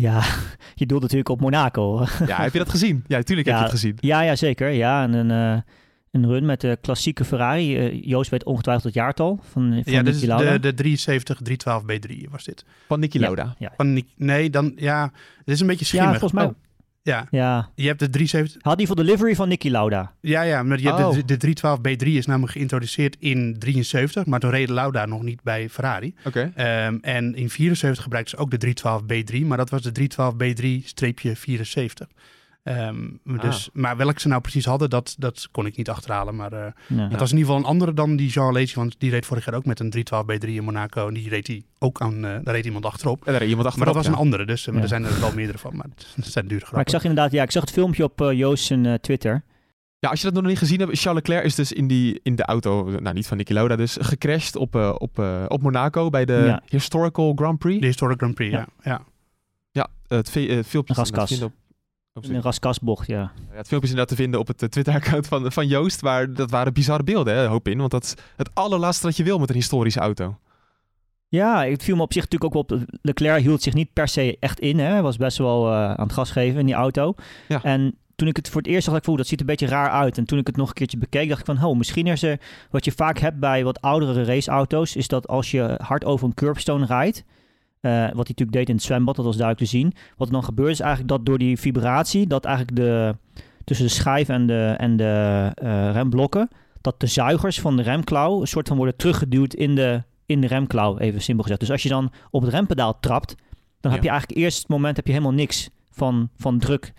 [0.74, 2.04] je doelt natuurlijk op Monaco.
[2.26, 3.04] Ja, heb je dat gezien?
[3.06, 3.62] Ja, tuurlijk heb Ja.
[3.62, 3.96] je het gezien.
[4.00, 4.68] ja, ja, zeker.
[4.70, 5.60] Ja, en een, eh,
[6.10, 7.76] een run met de klassieke Ferrari.
[7.78, 10.52] Eh, Joost weet ongetwijfeld het jaartal van, van ja, Lauda.
[10.52, 12.64] de, de 73 312 B3 was dit.
[12.86, 13.24] Van Niki Ja.
[13.24, 13.54] Lauda.
[13.58, 15.02] Ja, Van, Nick- nee, dan, ja,
[15.38, 16.12] het is een beetje schimmig.
[16.12, 16.50] ja, volgens mij.
[16.50, 16.54] Oh,
[17.08, 20.12] ja, Ja, je hebt de 370, had die voor delivery van Niki Lauda.
[20.20, 24.40] ja, ja, maar je hebt de, de 312 B3 is namelijk geïntroduceerd in 73, maar
[24.40, 26.14] toen reed Lauda nog niet bij Ferrari.
[26.24, 26.52] Oké.
[26.54, 30.34] Ehm, en in 74 gebruikten ze ook de 312 B3, maar dat was de 312
[32.58, 32.62] B3-74.
[32.62, 36.36] Ehm, dus, Maar welke ze nou precies hadden, dat, dat kon ik niet achterhalen.
[36.36, 37.08] Maar eh, Ja.
[37.08, 39.44] het was in ieder geval een andere dan die Jean Alesi, want die reed vorig
[39.44, 41.08] jaar ook met een 312 B3 in Monaco.
[41.08, 43.24] En die reed hij ook aan, eh, daar reed iemand achterop.
[43.26, 43.94] En daar reed iemand Maar achterop.
[43.94, 45.76] dat was een andere, dus eh, maar er zijn er wel meerdere van.
[45.76, 46.74] Maar het zijn dure grappen.
[46.76, 49.42] Maar ik zag inderdaad, ja, ik zag het filmpje op Joost zijn Twitter.
[49.98, 52.36] Ja, als je dat nog niet gezien hebt, Charles Leclerc is dus in, die, in
[52.36, 55.18] de auto, nou niet van Niki Lauda, dus gecrashed op, op,
[55.48, 56.62] op Monaco bij de Ja.
[56.66, 57.80] Historical Grand Prix.
[57.80, 58.66] De Historic Grand Prix, ja.
[58.82, 59.02] ja.
[59.70, 60.30] Ja, het,
[60.66, 61.40] filmpje is
[62.24, 63.20] In een raskasbocht, ja.
[63.50, 66.32] Ja, het filmpje is inderdaad te vinden op het eh, Twitter-account van, van Joost, waar
[66.32, 69.38] dat waren bizarre beelden, hè, hoop in, want dat is het allerlaatste wat je wil
[69.38, 70.38] met een historische auto.
[71.28, 72.78] Ja, het viel me op zich natuurlijk ook op.
[73.02, 74.78] Leclerc hield zich niet per se echt in.
[74.78, 74.86] Hè.
[74.86, 77.14] Hij was best wel eh, aan het gas geven in die auto.
[77.48, 77.62] Ja.
[77.62, 79.56] En toen ik het voor het eerst zag, dacht ik, "Oeh, dat ziet er een
[79.56, 80.18] beetje raar uit.
[80.18, 82.40] En toen ik het nog een keertje bekeek, dacht ik van, oh, misschien is er...
[82.70, 86.34] Wat je vaak hebt bij wat oudere raceauto's, is dat als je hard over een
[86.34, 87.24] curbstone rijdt,
[87.80, 89.92] eh, wat hij natuurlijk deed in het zwembad, dat was duidelijk te zien.
[90.16, 93.16] Wat er dan gebeurt is eigenlijk dat door die vibratie, dat eigenlijk de,
[93.64, 96.48] tussen de schijf en de, en de eh, remblokken,
[96.80, 100.46] dat de zuigers van de remklauw een soort van worden teruggeduwd in de, in de
[100.46, 101.60] remklauw, even simpel gezegd.
[101.60, 103.34] Dus als je dan op het rempedaal trapt,
[103.80, 104.06] dan heb Ja.
[104.06, 106.92] je eigenlijk eerst het moment heb je helemaal niks van, van druk.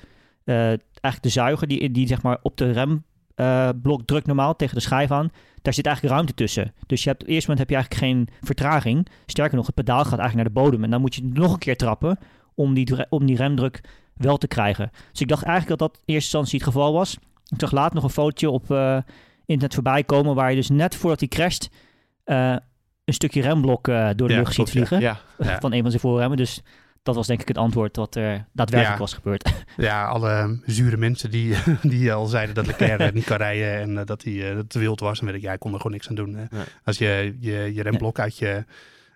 [0.43, 2.71] Eh, eigenlijk de zuiger die, die zeg maar op de
[3.39, 6.73] remblok drukt normaal tegen de schijf aan, daar zit eigenlijk ruimte tussen.
[6.85, 9.07] Dus je hebt, op het eerste moment heb je eigenlijk geen vertraging.
[9.25, 10.83] Sterker nog, het pedaal gaat eigenlijk naar de bodem.
[10.83, 12.19] En dan moet je nog een keer trappen
[12.55, 13.81] om die, om die remdruk
[14.13, 14.91] wel te krijgen.
[15.11, 17.17] Dus ik dacht eigenlijk dat dat in eerste instantie het geval was.
[17.47, 18.97] Ik zag later nog een fotootje op eh,
[19.45, 21.69] internet voorbij komen waar je dus net voordat hij crasht
[22.23, 22.55] eh,
[23.05, 25.59] een stukje remblok door de Ja, lucht ziet vliegen Ja, Ja.
[25.61, 26.37] van een van zijn voorremmen.
[26.37, 26.61] Dus
[27.09, 29.03] dat was denk ik het antwoord wat er daadwerkelijk Ja.
[29.03, 29.51] was gebeurd.
[29.77, 33.97] Ja, alle zure mensen die, die al zeiden dat Leclerc eh, niet kan rijden en
[33.97, 35.19] eh, dat hij eh, dat het te wild was.
[35.19, 36.31] En weet ik, ja, hij kon er gewoon niks aan doen.
[36.31, 36.47] Nee.
[36.83, 38.65] Als je je, je remblok uit je,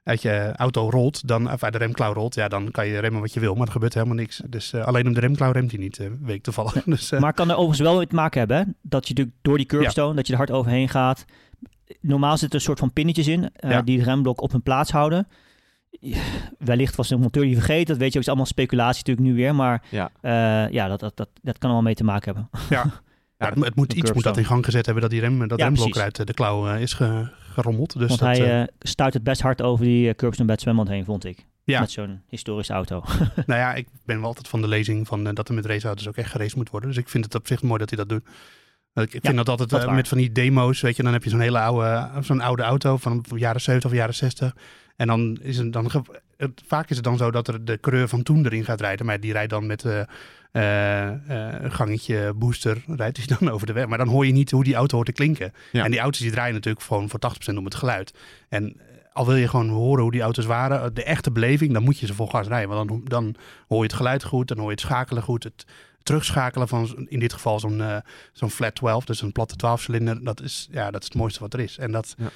[0.04, 3.22] uit je auto rolt, dan, of uit de remklauw rolt, ja, dan kan je remmen
[3.22, 3.56] wat je wil.
[3.56, 4.42] Maar er gebeurt helemaal niks.
[4.50, 6.74] Dus alleen om de remklauw remt hij niet, weet ik toevallig.
[6.86, 8.64] Dus, eh, Maar kan er overigens wel mee te maken hebben, hè?
[8.82, 11.26] dat je natuurlijk door die curbstone, dat je er hard overheen gaat.
[12.02, 13.82] Normaal zitten er een soort van pinnetjes in, eh, Ja.
[13.82, 15.28] die de remblok op hun plaats houden.
[16.00, 16.22] Ja,
[16.60, 19.36] Wellicht was de monteur die vergeten, dat weet je ook, is allemaal speculatie natuurlijk nu
[19.36, 19.56] weer.
[19.56, 20.12] Maar Ja.
[20.22, 22.50] eh, ja, dat, dat, dat, dat kan wel mee te maken hebben.
[22.70, 23.02] ja,
[23.38, 25.60] het, moet- het moet iets moet dat in gang gezet hebben dat die rem, dat
[25.60, 27.98] Ja, remblok uit de klauw eh, is ge- gerommeld.
[28.00, 30.88] Dus Want dat, hij eh, stuit het best hard over die uh, curbstone het zwembad
[30.88, 31.46] heen, vond ik.
[31.64, 31.80] Ja.
[31.80, 33.04] Met zo'n historische auto.
[33.46, 36.16] Nou ja, ik ben wel altijd van de lezing van dat er met raceauto's ook
[36.18, 36.90] echt geraced moet worden.
[36.90, 38.24] Dus ik vind het op zich mooi dat hij dat doet.
[38.94, 41.30] Ik ik vind dat altijd dat met van die demo's, weet je, dan heb je
[41.30, 44.56] zo'n hele oude, zo'n oude auto van de jaren 70 of jaren 60.
[44.96, 45.92] En dan is het dan,
[46.38, 49.06] het, vaak is het dan zo dat er de coureur van toen erin gaat rijden.
[49.06, 50.02] Maar die rijdt dan met eh,
[50.54, 53.88] eh, eh, een gangetje booster, rijdt hij dan over de weg.
[53.88, 55.54] Maar dan hoor je niet hoe die auto hoort te klinken.
[55.72, 55.84] Ja.
[55.84, 57.20] En die auto's die draaien natuurlijk gewoon voor
[57.54, 58.14] 80% om het geluid.
[58.50, 61.84] En eh, al wil je gewoon horen hoe die auto's waren, de echte beleving, dan
[61.84, 62.70] moet je ze vol gas rijden.
[62.70, 63.36] Want dan, dan
[63.68, 65.44] hoor je het geluid goed, dan hoor je het schakelen goed.
[65.44, 65.66] Het
[66.04, 67.98] terugschakelen van in dit geval zo'n eh,
[68.34, 71.54] zo'n flat 12, dus een platte 12-cilinder, dat is, ja, dat is het mooiste wat
[71.54, 71.78] er is.
[71.78, 72.30] En dat, Ja.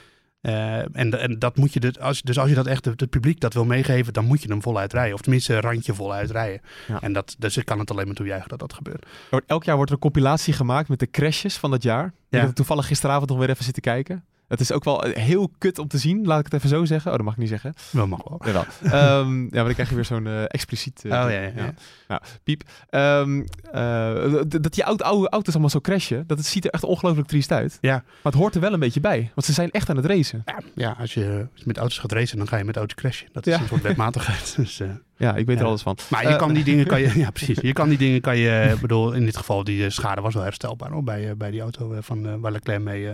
[0.47, 3.09] Eh, en, en dat moet je, dus als, dus als je dat echt het, het
[3.09, 5.13] publiek dat wil meegeven, dan moet je hem voluit rijden.
[5.13, 6.61] Of tenminste een randje voluit rijden.
[6.87, 7.01] Ja.
[7.01, 9.05] En dat, dus ik kan het alleen maar toejuichen dat dat gebeurt.
[9.45, 12.13] Elk jaar wordt er een compilatie gemaakt met de crashes van dat jaar.
[12.29, 14.25] Ik heb toevallig gisteravond nog weer even zitten kijken.
[14.47, 16.85] Het is ook wel eh, heel kut om te zien, laat ik het even zo
[16.85, 17.11] zeggen.
[17.11, 17.73] Oh, dat mag ik niet zeggen.
[17.91, 18.41] Wel mag wel.
[18.45, 18.65] Jawel.
[18.83, 21.01] Ehm, ja, maar dan krijg je weer zo'n eh, expliciet...
[21.05, 21.73] eh, Oh, ja, ja, ja.
[22.07, 22.63] Nou, piep.
[22.89, 26.83] Ehm, eh, dat die oude, oude auto's allemaal zo crashen, dat het ziet er echt
[26.83, 27.77] ongelooflijk triest uit.
[27.81, 27.93] Ja.
[27.93, 30.41] Maar het hoort er wel een beetje bij, want ze zijn echt aan het racen.
[30.45, 32.95] Ja, ja als, je, als je met auto's gaat racen, dan ga je met auto's
[32.95, 33.27] crashen.
[33.31, 33.61] Dat is Ja.
[33.61, 34.55] een soort wetmatigheid.
[34.57, 34.81] Dus,
[35.17, 35.67] Ja, ik weet er Ja.
[35.67, 35.97] alles van.
[36.09, 37.59] maar je kan die dingen, kan je, ja precies.
[37.61, 40.43] Je kan die dingen, kan je, ik bedoel, in dit geval, die schade was wel
[40.43, 43.09] herstelbaar hoor, bij, bij die auto van, waar Leclerc mee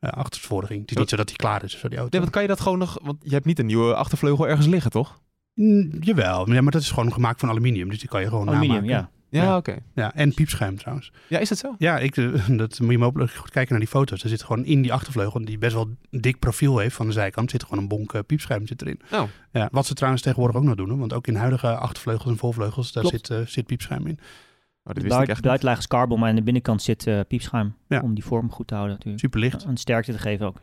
[0.00, 0.80] ging.
[0.80, 2.10] Het is niet zo dat hij klaar is voor die auto.
[2.12, 2.98] Nee, want kan je dat gewoon nog...
[3.02, 5.20] Want je hebt niet een nieuwe achtervleugel ergens liggen, toch?
[5.54, 8.48] Mm, jawel, ja, maar dat is gewoon gemaakt van aluminium, dus die kan je gewoon
[8.48, 8.96] Aluminium, namaken.
[8.96, 9.10] ja.
[9.30, 9.56] Ja, Ja.
[9.56, 9.76] oké.
[9.94, 11.12] Ja, en piepschuim trouwens.
[11.28, 11.74] Ja, is dat zo?
[11.78, 14.22] Ja, ik, eh, dat moet je ook goed kijken naar die foto's.
[14.22, 17.50] Er zit gewoon in die achtervleugel, die best wel dik profiel heeft van de zijkant,
[17.50, 19.00] zit gewoon een bonk eh, piepschuim zit erin.
[19.12, 19.22] Oh.
[19.52, 22.92] Ja, wat ze trouwens tegenwoordig ook nog doen, want ook in huidige achtervleugels en volvleugels,
[22.92, 23.26] daar Klopt.
[23.26, 24.18] zit, zit piepschuim in.
[24.88, 27.74] Oh, dat De buitenlaag is carbon, maar aan de binnenkant zit eh, piepschuim.
[27.88, 28.00] Ja.
[28.00, 29.24] Om die vorm goed te houden natuurlijk.
[29.24, 29.64] Super licht.
[29.64, 30.56] En sterkte te geven ook.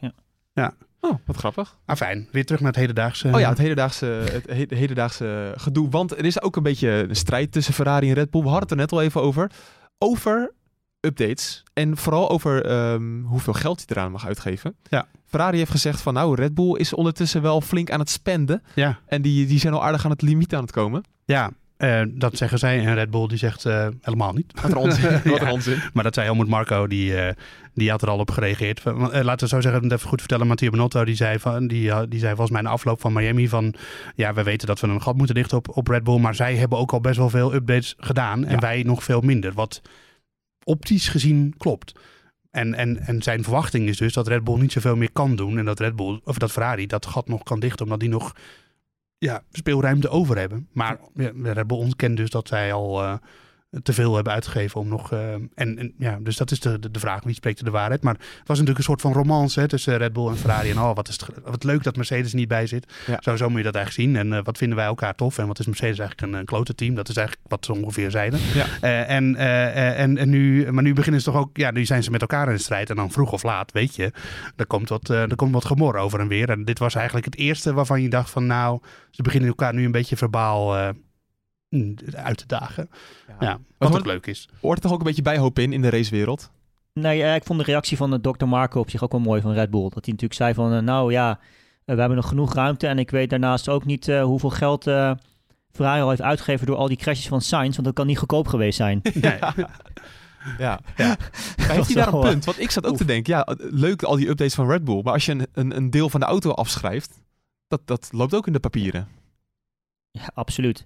[0.53, 0.73] Ja.
[1.01, 1.77] Oh, wat grappig.
[1.85, 2.27] Ah, fijn.
[2.31, 3.27] Weer terug naar het hedendaagse.
[3.33, 5.89] Oh ja, het hedendaagse, het he- hedendaagse gedoe.
[5.89, 8.41] Want er is ook een beetje een strijd tussen Ferrari en Red Bull.
[8.41, 9.51] We hadden het er net al even over.
[9.97, 10.53] Over
[10.99, 11.63] updates.
[11.73, 14.75] En vooral over ehm, hoeveel geld hij eraan mag uitgeven.
[14.89, 15.07] Ja.
[15.25, 18.63] Ferrari heeft gezegd van nou, Red Bull is ondertussen wel flink aan het spenden.
[18.75, 21.03] Ja, En die, die zijn al aardig aan het limiet aan het komen.
[21.25, 22.85] ja eh, dat zeggen zij.
[22.85, 24.51] En Red Bull die zegt eh, helemaal niet.
[24.61, 25.11] Wat een onzin.
[25.23, 25.51] Wat een Ja.
[25.51, 25.79] onzin.
[25.93, 27.33] Maar dat zei Helmut Marco, die, eh,
[27.73, 28.81] die had er al op gereageerd.
[29.11, 30.47] Laten we zo zeggen, het even goed vertellen.
[30.47, 33.73] Matteo Benotto, die zei, van, die, die zei volgens mij de afloop van Miami van...
[34.15, 36.19] Ja, we weten dat we een gat moeten dichten op, op Red Bull.
[36.19, 38.45] Maar zij hebben ook al best wel veel updates gedaan.
[38.45, 38.59] En Ja.
[38.59, 39.53] wij nog veel minder.
[39.53, 39.81] Wat
[40.63, 41.99] optisch gezien klopt.
[42.51, 45.57] En, en, en zijn verwachting is dus dat Red Bull niet zoveel meer kan doen.
[45.57, 47.83] En dat Red Bull, of dat Ferrari dat gat nog kan dichten.
[47.85, 48.35] Omdat die nog
[49.25, 50.67] ja, speelruimte over hebben.
[50.71, 53.13] Maar ja, Red Bull ontkent dus dat zij al eh,
[53.83, 55.11] te veel hebben uitgegeven om nog.
[55.11, 58.03] eh, en, en ja, dus dat is de, de, de vraag: wie spreekt de waarheid?
[58.03, 60.69] Maar het was natuurlijk een soort van romance hè, tussen Red Bull en Ferrari.
[60.69, 62.93] En oh, wat, is het, wat leuk dat Mercedes er niet bij zit.
[63.05, 63.17] Ja.
[63.21, 64.15] Zo, zo moet je dat eigenlijk zien.
[64.15, 65.37] En eh, wat vinden wij elkaar tof?
[65.37, 66.95] En wat is Mercedes eigenlijk een, een klote team?
[66.95, 68.39] Dat is eigenlijk wat ze ongeveer zeiden.
[68.53, 68.65] Ja.
[68.81, 72.11] Eh, en, en, en nu, maar nu beginnen ze toch ook, ja, nu zijn ze
[72.11, 72.89] met elkaar in de strijd.
[72.89, 74.11] En dan vroeg of laat, weet je,
[74.55, 76.49] er komt wat, er komt wat gemor over en weer.
[76.49, 78.79] En dit was eigenlijk het eerste waarvan je dacht van, nou,
[79.11, 80.93] ze beginnen elkaar nu een beetje verbaal
[82.15, 82.89] uit te dagen.
[83.39, 84.49] Ja, wat hoort- ook leuk is.
[84.61, 86.51] Hoort er toch ook een beetje bijhoop in, in de racewereld?
[86.93, 88.45] Nee, eh, ik vond de reactie van de Dr.
[88.45, 89.81] Marco op zich ook wel mooi van Red Bull.
[89.83, 91.29] Dat hij natuurlijk zei van, eh, nou ja,
[91.85, 92.87] eh, we hebben nog genoeg ruimte.
[92.87, 95.11] En ik weet daarnaast ook niet eh, hoeveel geld eh,
[95.71, 97.73] Ferrari al heeft uitgegeven door al die crashes van Sainz.
[97.73, 99.01] Want dat kan niet goedkoop geweest zijn.
[99.13, 99.39] Nee.
[100.57, 100.79] Ja.
[100.95, 101.17] ja.
[101.55, 102.45] Heeft hij daar een eh, punt?
[102.45, 105.01] Want ik zat ook te denken, ja, leuk al die updates van Red Bull.
[105.03, 107.21] Maar als je een, een, een deel van de auto afschrijft,
[107.67, 109.07] dat, dat loopt ook in de papieren.
[110.11, 110.85] Ja, absoluut.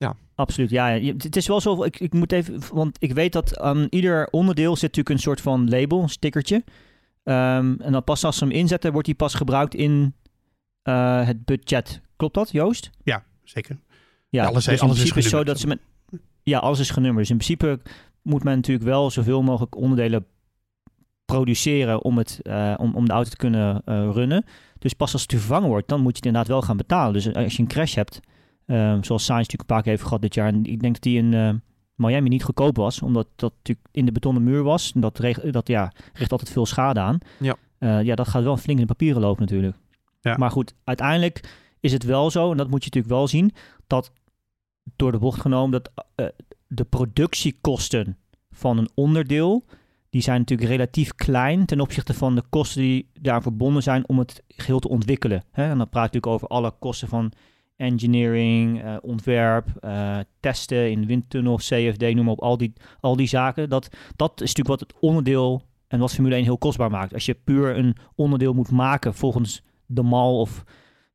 [0.00, 0.16] Ja.
[0.34, 0.88] Absoluut, ja.
[0.88, 1.12] ja.
[1.12, 4.72] Het is wel zo, ik, ik moet even, want ik weet dat aan ieder onderdeel
[4.72, 6.64] zit natuurlijk een soort van label, een stickertje.
[7.22, 10.14] Ehm, en dan pas als ze hem inzetten, wordt die pas gebruikt in
[10.82, 12.00] eh, het budget.
[12.16, 12.90] Klopt dat, Joost?
[13.42, 13.78] Zeker.
[14.28, 15.80] Ja, Alles- dus in alles is principe is zo dat ze met...
[16.42, 17.28] Ja, alles is genummerd.
[17.28, 17.80] Dus in principe
[18.22, 20.26] moet men natuurlijk wel zoveel mogelijk onderdelen
[21.24, 24.44] produceren om, het, eh, om, om de auto te kunnen eh, runnen.
[24.78, 27.12] Dus pas als het vervangen wordt, dan moet je het inderdaad wel gaan betalen.
[27.12, 28.20] Dus als je een crash hebt,
[28.70, 30.48] Ehm, zoals Sainz natuurlijk een paar keer heeft gehad dit jaar.
[30.48, 31.50] En ik denk dat die in eh,
[31.94, 34.92] Miami niet goedkoop was, omdat dat natuurlijk in de betonnen muur was.
[34.92, 37.18] En dat, reg- dat ja, richt altijd veel schade aan.
[37.38, 37.56] Ja.
[37.78, 39.76] Eh, ja, dat gaat wel flink in de papieren lopen natuurlijk.
[40.20, 40.36] Ja.
[40.36, 43.52] Maar goed, uiteindelijk is het wel zo, en dat moet je natuurlijk wel zien,
[43.86, 44.12] dat
[44.96, 46.26] door de bocht genomen dat eh,
[46.66, 48.18] de productiekosten
[48.50, 49.64] van een onderdeel,
[50.10, 54.18] die zijn natuurlijk relatief klein ten opzichte van de kosten die daar verbonden zijn om
[54.18, 55.42] het geheel te ontwikkelen.
[55.50, 55.62] Hè?
[55.62, 57.32] En dan praat ik natuurlijk over alle kosten van
[57.80, 63.26] engineering, eh, ontwerp, eh, testen in windtunnel, CFD, noem maar op, al die, al die
[63.26, 63.68] zaken.
[63.68, 67.14] Dat, dat is natuurlijk wat het onderdeel en wat Formule 1 heel kostbaar maakt.
[67.14, 70.64] Als je puur een onderdeel moet maken volgens de mal of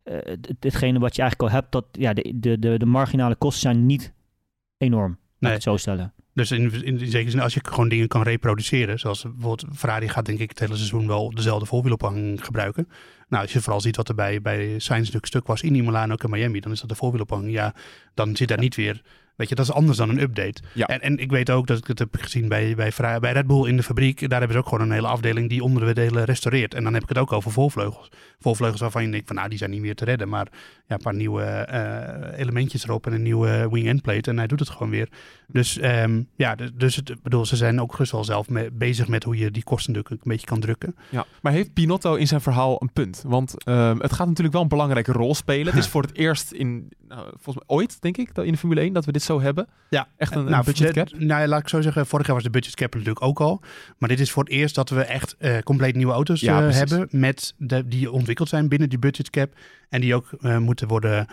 [0.03, 3.35] eh, het- hetgene wat je eigenlijk al hebt, dat ja, de, de, de, de marginale
[3.35, 4.13] kosten zijn niet
[4.77, 5.17] enorm.
[5.39, 5.51] Nee.
[5.53, 6.13] het zo stellen.
[6.35, 10.09] Dus in, in, in zekere zin, als je gewoon dingen kan reproduceren, zoals bijvoorbeeld Ferrari
[10.09, 12.87] gaat denk ik het hele seizoen wel dezelfde voorwielophang gebruiken.
[13.27, 16.03] Nou, als je vooral ziet wat er bij, bij Sainz stuk stuk was in Imola
[16.03, 17.51] en ook in Miami, dan is dat de voorwielophang.
[17.51, 17.73] Ja,
[18.13, 19.01] dan zit daar niet weer,
[19.35, 20.61] weet je, dat is anders dan een update.
[20.73, 20.85] Ja.
[20.85, 23.67] En, en ik weet ook dat ik het heb gezien bij, bij, bij Red Bull
[23.67, 26.73] in de fabriek, daar hebben ze ook gewoon een hele afdeling die onderdelen restaureert.
[26.73, 28.11] En dan heb ik het ook over voorvleugels.
[28.39, 30.47] Voorvleugels waarvan je denkt van, nou, die zijn niet meer te redden, maar
[30.87, 34.59] ja, een paar nieuwe eh, elementjes erop en een nieuwe wing-end plate en hij doet
[34.59, 35.09] het gewoon weer.
[35.47, 39.23] Dus ehm, ja, dus, het, bedoel, ze zijn ook gerust wel zelf mee, bezig met
[39.23, 40.95] hoe je die kosten natuurlijk een beetje kan drukken.
[41.09, 43.23] Ja, maar heeft Pinotto in zijn verhaal een punt?
[43.27, 45.73] Want ehm, het gaat natuurlijk wel een belangrijke rol spelen.
[45.73, 48.81] Het is voor het eerst in, nou, volgens mij ooit, denk ik, in de Formule
[48.81, 49.67] 1 dat we dit zo hebben.
[49.89, 51.19] Ja, Echt een, nou, een budget de- cap.
[51.19, 53.61] Nou, ja, laat ik zo zeggen, vorig jaar was de budget cap natuurlijk ook al.
[53.97, 56.75] Maar dit is voor het eerst dat we echt eh, compleet nieuwe auto's Ja, eh,
[56.75, 59.53] hebben met de, die ontwikkeld zijn binnen die budget cap.
[59.89, 61.27] En die ook eh, moeten worden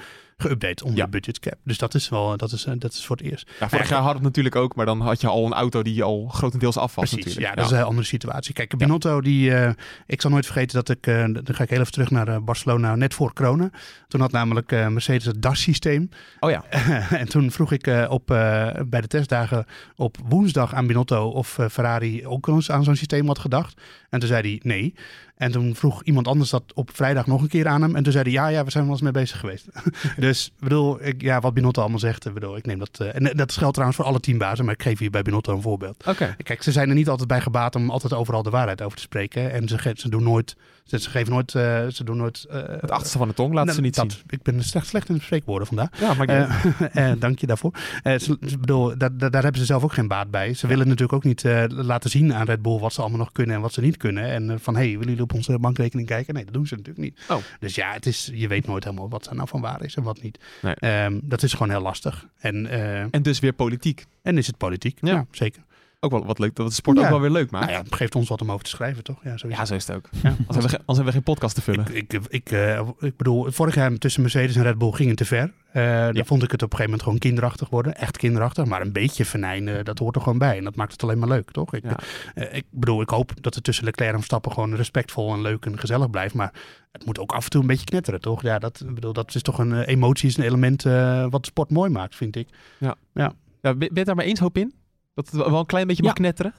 [0.46, 1.04] geüpdate onder Ja.
[1.04, 1.54] de budget cap.
[1.64, 3.50] Dus dat is wel, dat is, eh, dat is voor het eerst.
[3.60, 6.02] Ja, vorig jaar had het natuurlijk ook, maar dan had je al een auto die
[6.02, 7.54] al grotendeels af was Precies, natuurlijk.
[7.56, 8.54] ja, dat is een andere situatie.
[8.54, 9.70] Kijk, Binotto, die, eh,
[10.06, 12.94] ik zal nooit vergeten dat ik, eh, dan ga ik heel even terug naar Barcelona,
[12.94, 13.70] net voor corona.
[14.08, 16.08] Toen had namelijk Mercedes het DAS-systeem.
[16.40, 16.64] Oh ja,
[17.22, 19.64] en toen vroeg ik op, bij de testdagen
[19.96, 23.80] op woensdag aan Binotto of Ferrari ook eens aan zo'n systeem had gedacht.
[24.10, 24.94] En toen zei hij nee.
[25.42, 27.96] En toen vroeg iemand anders dat op vrijdag nog een keer aan hem.
[27.96, 29.66] En toen zei hij ja, ja, we zijn wel eens mee bezig geweest.
[30.16, 33.00] dus ik bedoel, ik, ja, wat Binotto allemaal zegt, bedoel, ik neem dat.
[33.00, 35.62] eh, en dat geldt trouwens voor alle teambazen, maar ik geef hier bij Binotto een
[35.62, 36.06] voorbeeld.
[36.06, 36.36] oké.
[36.42, 39.02] Kijk, ze zijn er niet altijd bij gebaat om altijd overal de waarheid over te
[39.02, 39.52] spreken.
[39.52, 42.44] En ze doen nooit, ze, ze geven nooit, eh, ze doen nooit...
[42.50, 44.22] eh, Het achterste van de tong laten ze niet dat, zien.
[44.28, 46.00] Ik ben slecht, slecht in het spreekwoorden vandaag.
[46.00, 46.30] Ja, maar
[46.92, 47.72] Eh, dank je daarvoor.
[48.02, 50.54] Ze, bedoel, daar, hebben ze zelf ook geen baat bij.
[50.54, 53.56] Ze willen natuurlijk ook niet laten zien aan Red Bull wat ze allemaal nog kunnen
[53.56, 54.24] en wat ze niet kunnen.
[54.24, 56.34] En van, hé, hey, willen jullie op onze bankrekening kijken?
[56.34, 57.20] Nee, dat doen ze natuurlijk niet.
[57.28, 57.36] Oh.
[57.60, 60.02] Dus ja, het is, je weet nooit helemaal wat er nou van waar is en
[60.02, 60.38] wat niet.
[60.62, 60.74] Nee.
[60.74, 62.26] Ehm, dat is gewoon heel lastig.
[62.38, 62.66] En,
[63.10, 64.06] en dus weer politiek.
[64.22, 64.98] en is het politiek?
[65.00, 65.10] Ja.
[65.12, 65.62] Ja, zeker.
[66.04, 67.04] Ook wel wat leuk, dat het sport Ja.
[67.04, 67.64] ook wel weer leuk maakt.
[67.66, 69.24] Nou ja, het geeft ons wat om over te schrijven, toch?
[69.24, 69.68] Ja, zo is Ja, het.
[69.68, 70.08] zo is het ook.
[70.22, 70.28] Ja.
[70.28, 71.86] Anders hebben, we, anders hebben we geen podcast te vullen.
[71.94, 75.18] Ik, ik, ik, eh, ik bedoel, vorig jaar tussen Mercedes en Red Bull ging het
[75.18, 75.52] te ver.
[75.72, 76.24] Eh Dan Ja.
[76.24, 77.94] vond ik het op een gegeven moment gewoon kinderachtig worden.
[77.96, 78.64] Echt kinderachtig.
[78.64, 80.56] Maar een beetje venijnen, dat hoort er gewoon bij.
[80.58, 81.74] En dat maakt het alleen maar leuk, toch?
[81.74, 81.96] Ik, Ja.
[82.34, 85.64] eh, ik bedoel, ik hoop dat het tussen Leclerc en Verstappen gewoon respectvol en leuk
[85.64, 86.34] en gezellig blijft.
[86.34, 86.52] Maar
[86.92, 88.42] het moet ook af en toe een beetje knetteren, toch?
[88.42, 91.70] Ja, dat, bedoel, dat is toch een emotie, is een element eh, wat de sport
[91.70, 92.48] mooi maakt, vind ik.
[92.78, 93.32] Ja, ben
[93.78, 94.72] ben je het daar maar eens, hoop in?
[95.14, 96.18] Dat het wel een klein beetje mag Ja.
[96.18, 96.54] knetteren?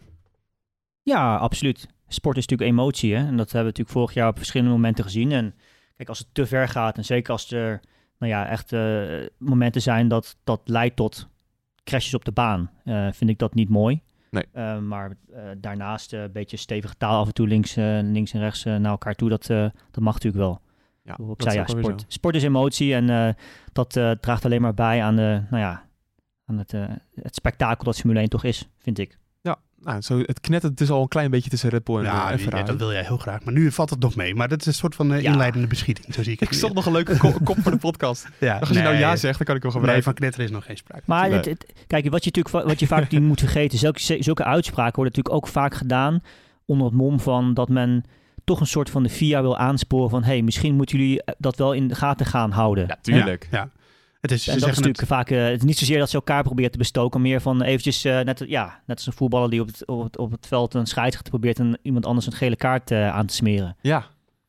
[1.04, 1.88] Ja, absoluut.
[2.08, 3.16] Sport is natuurlijk emotie.
[3.16, 3.18] Hè?
[3.18, 5.32] En dat hebben we natuurlijk vorig jaar op verschillende momenten gezien.
[5.32, 5.56] En
[5.96, 7.82] kijk, als het te ver gaat en zeker als er
[8.18, 11.28] nou ja, echt eh, momenten zijn dat dat leidt tot
[11.84, 14.02] crashes op de baan, eh, vind ik dat niet mooi.
[14.30, 14.46] Nee.
[14.52, 15.12] Eh, maar
[15.58, 19.30] daarnaast een beetje stevige taal af en toe links, links en rechts naar elkaar toe,
[19.30, 20.62] dat, dat mag natuurlijk wel.
[21.04, 23.36] Ja, ik zei, ja, sport, sport is emotie en
[23.74, 23.90] dat
[24.20, 25.86] draagt alleen maar bij aan, de, nou ja,
[26.46, 26.82] aan het, eh,
[27.22, 29.18] het spektakel dat Formule 1 toch is, vind ik.
[29.42, 32.12] Ja, nou, zo, het knettert dus al een klein beetje tussen Red Bull en, eh,
[32.12, 32.66] Ja, en ja, Ferrari.
[32.66, 33.44] dat wil jij heel graag.
[33.44, 34.36] Maar nu valt het nog mee.
[34.36, 35.32] Maar dat is een soort van eh, Ja.
[35.32, 36.52] inleidende beschieting, zo zie ik het.
[36.52, 38.28] Ik zocht nog een leuke ko- kop voor de podcast.
[38.40, 40.04] ja, Als je nou ja zegt, dan kan ik hem Nee, gebruiken.
[40.04, 41.04] van knetteren is nog geen sprake.
[41.06, 41.38] Maar Nee.
[41.38, 44.96] het, het- kijk, wat je, natuurlijk, wat je vaak natuurlijk moet vergeten, zulke, zulke uitspraken
[44.96, 46.22] worden natuurlijk ook vaak gedaan
[46.66, 48.04] onder het mom van dat men
[48.44, 51.74] toch een soort van de FIA wil aansporen van hey, misschien moeten jullie dat wel
[51.74, 52.88] in de gaten gaan houden.
[52.88, 53.48] Ja, tuurlijk.
[53.52, 53.70] Ja.
[54.24, 56.16] Het is, ze en dat is natuurlijk vaak, eh, het is niet zozeer dat ze
[56.16, 59.62] elkaar proberen te bestoken, meer van eventjes, eh, net, ja, net als een voetballer die
[59.62, 62.56] op het, op het, op het veld een scheidsrechter probeert en iemand anders een gele
[62.56, 63.76] kaart eh, aan te smeren.
[63.82, 64.06] Ja.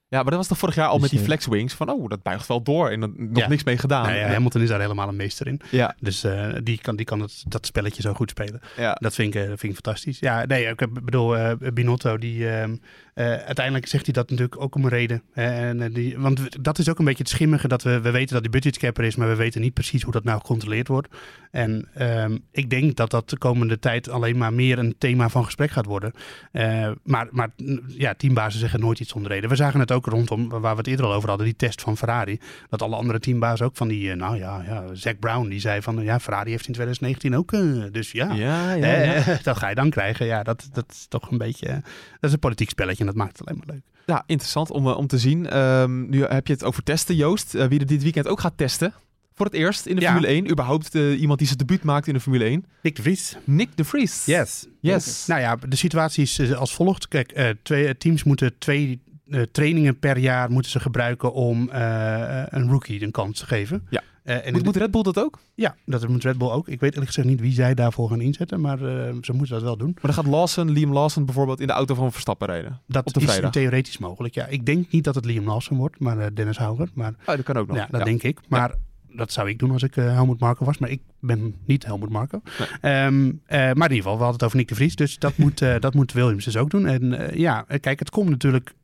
[0.08, 2.08] ja, maar dat was toch vorig jaar al Dus, met die eh, flexwings van, oh,
[2.08, 3.48] dat buigt wel door en er nog Ja.
[3.48, 4.02] niks mee gedaan.
[4.06, 5.60] Nou ja, Hamilton is daar helemaal een meester in.
[5.70, 6.24] ja, Dus
[6.62, 8.60] die kan, die kan het, dat spelletje zo goed spelen.
[8.76, 8.96] ja.
[9.00, 10.18] Dat vind ik, dat vind ik fantastisch.
[10.18, 11.37] Ja, nee, ik bedoel,
[11.72, 12.76] Binotto, die, ehm,
[13.13, 15.22] Eh, uiteindelijk zegt hij dat natuurlijk ook om een reden.
[15.33, 17.68] En, eh, die, want dat is ook een beetje het schimmige.
[17.68, 20.12] Dat we, we weten dat die budgetcap er is, maar we weten niet precies hoe
[20.12, 21.09] dat nou gecontroleerd wordt.
[21.50, 25.44] En ehm, ik denk dat dat de komende tijd alleen maar meer een thema van
[25.44, 26.12] gesprek gaat worden.
[26.53, 27.50] Eh, maar, maar
[27.87, 29.50] ja, teambazen zeggen nooit iets zonder reden.
[29.50, 31.96] We zagen het ook rondom, waar we het eerder al over hadden, die test van
[31.96, 32.38] Ferrari.
[32.68, 35.83] Dat alle andere teambazen ook van die, eh, nou ja, ja, Zack Brown, die zei
[35.83, 37.61] van, ja, Ferrari heeft in 2019 ook, eh,
[37.92, 38.33] dus ja.
[38.33, 39.38] Ja, ja, Eh, ja.
[39.42, 40.27] dat ga je dan krijgen.
[40.27, 41.66] Ja, dat, dat is toch een beetje.
[41.66, 41.83] eh, dat
[42.20, 43.84] is een politiek spelletje en dat maakt het alleen maar leuk.
[44.06, 45.48] Ja, interessant om, eh, om te zien.
[45.48, 47.54] Ehm, nu heb je het over testen, Joost.
[47.54, 48.92] Eh, wie er dit weekend ook gaat testen.
[49.34, 50.10] Voor het eerst in de Ja.
[50.12, 50.50] Formule 1.
[50.50, 52.64] Überhaupt eh, iemand die zijn debuut maakt in de Formule 1.
[52.82, 53.36] Nick de Vries.
[53.44, 54.24] Nick de Vries.
[54.24, 54.66] Yes.
[54.80, 55.26] Yes.
[55.26, 57.08] Nou ja, de situatie is als volgt.
[57.08, 62.42] Kijk, eh, twee, teams moeten twee eh, trainingen per jaar moeten ze gebruiken om eh,
[62.48, 63.86] een rookie een kans te geven.
[63.90, 64.02] Ja.
[64.24, 65.38] Eh, en Moet, moet Red Bull dat ook?
[65.54, 66.68] Ja, dat moet Red Bull ook.
[66.68, 69.62] Ik weet eerlijk gezegd niet wie zij daarvoor gaan inzetten, maar eh, ze moeten dat
[69.62, 69.90] wel doen.
[69.94, 72.80] Maar dan gaat Lawson, Liam Lawson bijvoorbeeld in de auto van Verstappen rijden.
[72.87, 74.34] Dat Op de is theoretisch mogelijk.
[74.34, 76.88] Ja, ik denk niet dat het Liam Lawson wordt, maar eh, Dennis Hauger.
[76.94, 77.76] Maar Oh, dat kan ook nog.
[77.76, 78.40] Ja, dat denk ik.
[78.48, 78.74] Maar
[79.12, 80.78] dat zou ik doen als ik Helmut Marko was.
[80.78, 82.40] Maar ik ben niet Helmut Marko.
[82.58, 82.68] Nee.
[82.80, 84.96] Ehm, eh, maar in ieder geval, we hadden het over Nick de Vries.
[84.96, 86.87] Dus dat moet, dat moet Williams dus ook doen.
[86.87, 88.74] En ja, kijk, het komt natuurlijk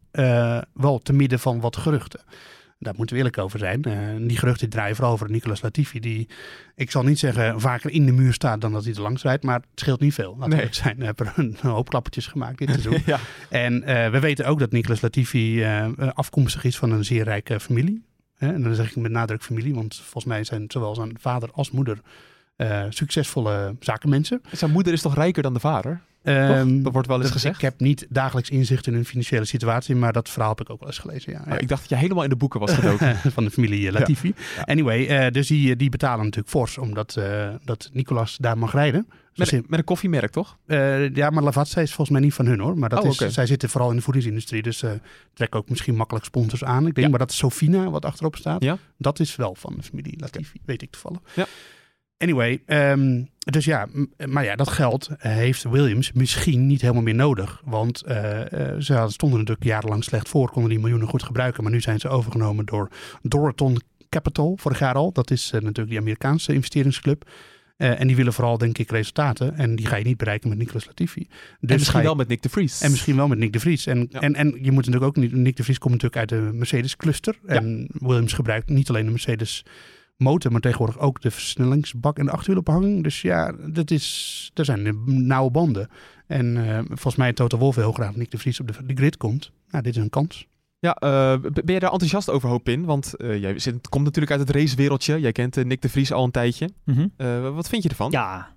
[0.73, 2.21] wel te midden van wat geruchten.
[2.83, 3.83] Daar moeten we eerlijk over zijn.
[3.83, 6.01] Eh, die geruchten draaien vooral over Nicolas Latifi.
[6.01, 6.29] Die,
[6.75, 9.45] ik zal niet zeggen, vaker in de muur staat dan dat hij er langs rijdt.
[9.45, 10.37] Maar het scheelt niet veel.
[10.39, 10.51] Nee.
[10.51, 11.03] eerlijk zijn.
[11.03, 13.03] Er een hoop klappertjes gemaakt dit seizoen.
[13.07, 13.19] ja.
[13.49, 17.61] En eh, we weten ook dat Nicolas Latifi eh, afkomstig is van een zeer rijke
[17.61, 18.05] familie.
[18.39, 21.71] En dan zeg ik met nadruk familie, want volgens mij zijn zowel zijn vader als
[21.71, 21.99] moeder
[22.89, 24.43] succesvolle zakenmensen.
[24.53, 26.01] Zijn moeder is toch rijker dan de vader?
[26.23, 27.55] Ehm, Dat wordt wel eens dat- gezegd.
[27.55, 30.79] Ik heb niet dagelijks inzicht in hun financiële situatie, maar dat verhaal heb ik ook
[30.81, 31.33] wel eens gelezen.
[31.33, 33.17] Ja, Oh, ik dacht dat je helemaal in de boeken was gedoken.
[33.33, 34.33] van de familie eh, Latifi.
[34.57, 34.63] Ja.
[34.63, 39.07] Anyway, eh, dus die, die betalen natuurlijk fors omdat eh, dat Nicolas daar mag rijden.
[39.35, 40.57] Met, met een koffiemerk, toch?
[41.15, 42.79] ja, maar Lavazza is volgens mij niet van hun hoor.
[42.79, 44.63] Maar dat Oh, is, zij zitten vooral in de voedingsindustrie.
[44.63, 44.85] Dus
[45.35, 46.79] trekken ook misschien makkelijk sponsors aan.
[46.87, 47.09] Ik denk Ja.
[47.09, 48.79] maar dat Sofina, wat achterop staat, Ja.
[48.99, 50.61] dat is wel van de familie Latifi.
[50.65, 51.19] Weet ik toevallig.
[51.35, 51.47] Ja.
[52.23, 53.87] Anyway, ehm, dus ja,
[54.29, 57.63] maar ja, dat geld heeft Williams misschien niet helemaal meer nodig.
[57.65, 58.41] Want eh,
[58.73, 61.63] eh, ze hadden- stonden natuurlijk jarenlang slecht voor, konden die miljoenen goed gebruiken.
[61.63, 62.89] Maar nu zijn ze overgenomen door
[63.23, 65.13] Doraton Capital, vorig jaar al.
[65.13, 67.31] Dat is eh, natuurlijk die Amerikaanse investeringsclub.
[67.77, 69.57] Eh, en die willen vooral, denk ik, resultaten.
[69.57, 71.27] En die ga je niet bereiken met Nicolas Latifi.
[71.61, 72.81] Dus en misschien je- wel met Nick de Vries.
[72.81, 73.87] en misschien wel met Nick de Vries.
[73.87, 74.21] En, Ja.
[74.21, 75.33] en, en je moet natuurlijk ook niet.
[75.33, 77.37] Nick de Vries komt natuurlijk uit de Mercedes cluster.
[77.47, 79.65] En Williams gebruikt niet alleen de Mercedes
[80.21, 83.03] motor, maar tegenwoordig ook de versnellingsbak en de achterwielophanging.
[83.03, 85.89] Dus ja, dat is, er zijn nauwe banden.
[86.27, 88.95] En eh, volgens mij Toto Wolff heel graag dat Nick de Vries op de, de
[88.95, 89.53] grid komt.
[89.71, 90.49] Nou, dit is een kans.
[90.81, 92.85] Ja, eh, ben je daar enthousiast over, hoop in?
[92.85, 95.21] Want eh, jij zit, komt natuurlijk uit het racewereldje.
[95.21, 96.69] Jij kent Nick de Vries al een tijdje.
[96.85, 97.07] Mhm.
[97.17, 98.11] Eh, wat vind je ervan?
[98.11, 98.57] Ja,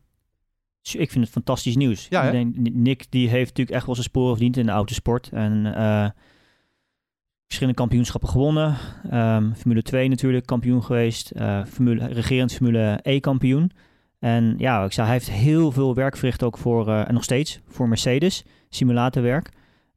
[0.82, 2.08] ik vind het fantastisch nieuws.
[2.10, 2.28] Ja, hè?
[2.28, 5.30] ik denk, Nick die heeft natuurlijk echt wel zijn sporen verdiend in de autosport.
[5.32, 6.10] En eh,
[7.46, 8.76] verschillende kampioenschappen gewonnen.
[9.10, 11.32] Ehm, Formule 2 natuurlijk kampioen geweest.
[11.32, 13.72] eh, Formule, regerend Formule E kampioen.
[14.20, 17.24] En ja, ik zei, hij heeft heel veel werk verricht ook voor, eh, en nog
[17.24, 18.46] steeds, voor Mercedes.
[18.70, 19.50] Simulatorwerk.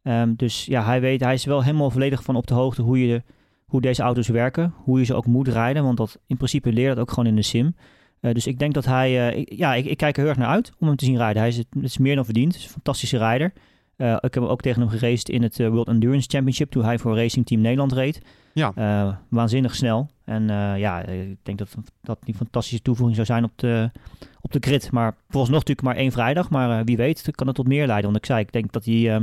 [0.03, 3.07] Ehm, dus ja, hij weet, hij is wel helemaal volledig van op de hoogte hoe,
[3.07, 3.23] je,
[3.67, 4.75] hoe deze auto's werken.
[4.77, 5.85] Hoe je ze ook moet rijden.
[5.85, 7.75] Want dat, in principe leert dat ook gewoon in de sim.
[8.21, 10.73] Eh, dus ik denk dat hij, ja, ik, ik kijk er heel erg naar uit
[10.79, 11.39] om hem te zien rijden.
[11.43, 12.53] Hij is, het is meer dan verdiend.
[12.53, 13.53] Hij is een fantastische rijder.
[13.97, 16.99] Eh, ik heb ook tegen hem geraced in het eh, World Endurance Championship toen hij
[16.99, 18.21] voor Racing Team Nederland reed.
[18.53, 18.73] Ja.
[18.75, 20.11] Eh, waanzinnig snel.
[20.25, 23.91] En ja, ik denk dat dat die fantastische toevoeging zou zijn op de,
[24.41, 24.91] op de grid.
[24.91, 26.51] Maar vooralsnog natuurlijk maar één vrijdag.
[26.51, 28.05] Maar wie weet kan het tot meer leiden.
[28.05, 29.21] Want ik zei, ik denk dat hij, eh,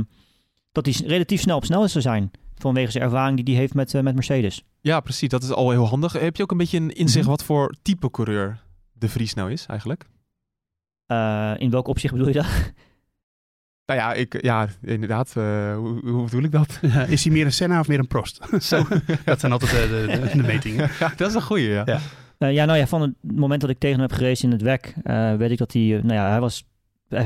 [0.72, 2.30] dat hij relatief snel op snelheid zou zijn.
[2.54, 4.64] Vanwege zijn ervaring die hij heeft met, met Mercedes.
[4.80, 5.28] Ja, precies.
[5.28, 6.12] Dat is al heel handig.
[6.12, 7.30] Heb je ook een beetje een inzicht Mhm.
[7.34, 10.04] wat voor type coureur de Vries nou is eigenlijk?
[11.60, 12.46] In welk opzicht bedoel je dat?
[13.86, 15.28] Nou ja, ik, ja inderdaad.
[15.36, 16.80] eh, hoe, hoe bedoel ik dat?
[17.08, 18.40] is hij meer een Senna of meer een Prost?
[18.58, 18.82] Zo.
[19.24, 20.90] dat zijn altijd de, de, de, de metingen.
[21.00, 21.82] ja, dat is een goeie, ja.
[21.84, 21.98] Ja.
[22.38, 24.62] Eh, ja, nou ja, van het moment dat ik tegen hem heb geraced in het
[24.62, 26.64] WEC, eh, weet ik dat hij, nou ja, hij was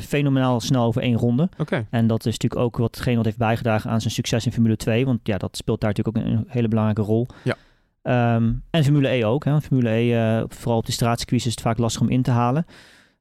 [0.01, 1.49] fenomenaal snel over één ronde.
[1.59, 1.87] Oké.
[1.91, 5.05] En dat is natuurlijk ook watgene wat heeft bijgedragen aan zijn succes in Formule 2.
[5.05, 7.27] Want ja, dat speelt daar natuurlijk ook een, een hele belangrijke rol.
[7.45, 7.57] Ja.
[8.03, 9.45] Ehm, en Formule E ook.
[9.45, 9.61] Hè.
[9.61, 12.67] Formule E, eh, vooral op de straatcircuits is het vaak lastig om in te halen.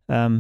[0.06, 0.40] Ehm,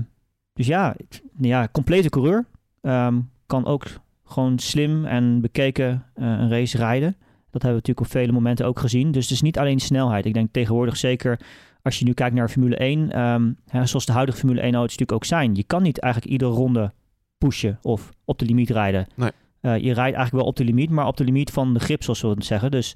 [0.53, 0.95] dus ja,
[1.39, 2.45] ja, complete coureur.
[2.87, 3.85] Ehm, kan ook
[4.25, 7.15] gewoon slim en bekeken eh, een race rijden.
[7.51, 9.11] Dat hebben we natuurlijk op vele momenten ook gezien.
[9.11, 10.25] Dus het is niet alleen snelheid.
[10.25, 11.39] Ik denk tegenwoordig zeker
[11.81, 14.97] als je nu kijkt naar Formule 1, ehm, hè, zoals de huidige Formule 1 auto's
[14.97, 15.55] natuurlijk ook zijn.
[15.55, 16.91] Je kan niet eigenlijk iedere ronde
[17.37, 19.07] pushen of op de limiet rijden.
[19.15, 19.31] Nee.
[19.59, 22.03] Eh, je rijdt eigenlijk wel op de limiet, maar op de limiet van de grip,
[22.03, 22.71] zoals we het zeggen.
[22.71, 22.93] Dus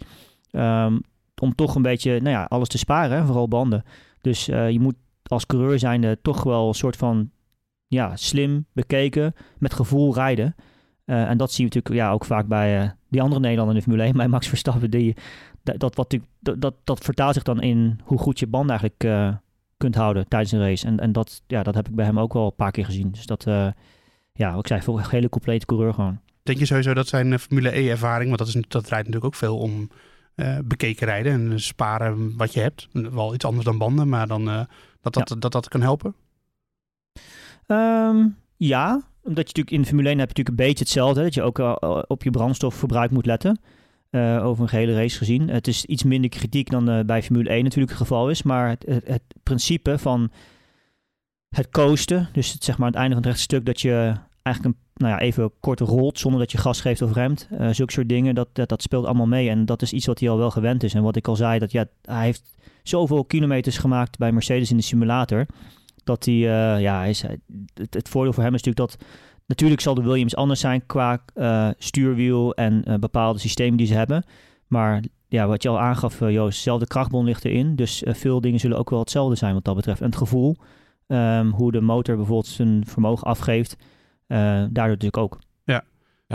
[0.52, 0.98] ehm,
[1.42, 3.84] om toch een beetje nou ja, alles te sparen, hè, vooral banden.
[4.22, 7.30] Dus eh, je moet als coureur zijnde toch wel een soort van
[7.92, 10.56] ja, slim, bekeken, met gevoel rijden.
[11.06, 13.82] Eh, en dat zie je natuurlijk ja, ook vaak bij eh, die andere Nederlander in
[13.82, 14.92] de Formule 1, bij Max Verstappen.
[14.92, 15.16] Die,
[15.64, 19.04] dat, dat, wat, dat, dat, dat vertaalt zich dan in hoe goed je band eigenlijk
[19.04, 19.36] eh,
[19.78, 20.86] kunt houden tijdens een race.
[20.88, 23.12] En, en dat, ja, dat heb ik bij hem ook wel een paar keer gezien.
[23.12, 23.44] Dus dat,
[24.34, 26.20] ja, wat ik zei, voor een hele complete coureur gewoon.
[26.44, 29.58] Denk je sowieso dat zijn Formule E-ervaring, want dat, is, dat draait natuurlijk ook veel
[29.58, 29.90] om
[30.64, 32.88] bekeken rijden en sparen wat je hebt.
[32.92, 34.62] Wel iets anders dan banden, maar dan, eh,
[35.02, 36.16] dat, dat, dat dat kan helpen?
[37.72, 38.90] Ehm, ja,
[39.24, 41.22] omdat je natuurlijk in de Formule 1 heb je natuurlijk een beetje hetzelfde.
[41.22, 43.60] Dat je ook eh, op je brandstofverbruik moet letten.
[44.10, 45.50] eh, over een gehele race gezien.
[45.50, 48.44] Het is iets minder kritiek dan eh, bij Formule 1 natuurlijk het geval is.
[48.44, 50.32] Maar het, het, principe van
[51.50, 54.82] het coasten, dus het, zeg maar het einde van het rechtstuk dat je eigenlijk een,
[54.94, 57.48] nou ja, even kort rolt zonder dat je gas geeft of remt.
[57.52, 59.50] eh zulke soort dingen, dat, dat, dat speelt allemaal mee.
[59.50, 60.94] En dat is iets wat hij al wel gewend is.
[60.94, 64.78] En wat ik al zei, dat ja, hij heeft zoveel kilometers gemaakt bij Mercedes in
[64.78, 65.46] de simulator.
[66.04, 67.22] Dat hij, eh, ja, hij is,
[67.74, 69.08] het, het voordeel voor hem is natuurlijk dat
[69.46, 73.94] Natuurlijk zal de Williams anders zijn qua eh, stuurwiel en eh, bepaalde systemen die ze
[73.94, 74.24] hebben.
[74.68, 77.76] Maar ja, wat je al aangaf, eh, Joost, dezelfde krachtbron ligt erin.
[77.76, 80.00] Dus eh, veel dingen zullen ook wel hetzelfde zijn wat dat betreft.
[80.00, 80.58] En het gevoel,
[81.08, 83.76] ehm, hoe de motor bijvoorbeeld zijn vermogen afgeeft,
[84.28, 85.40] eh, daardoor natuurlijk ook.
[85.64, 85.84] Ja.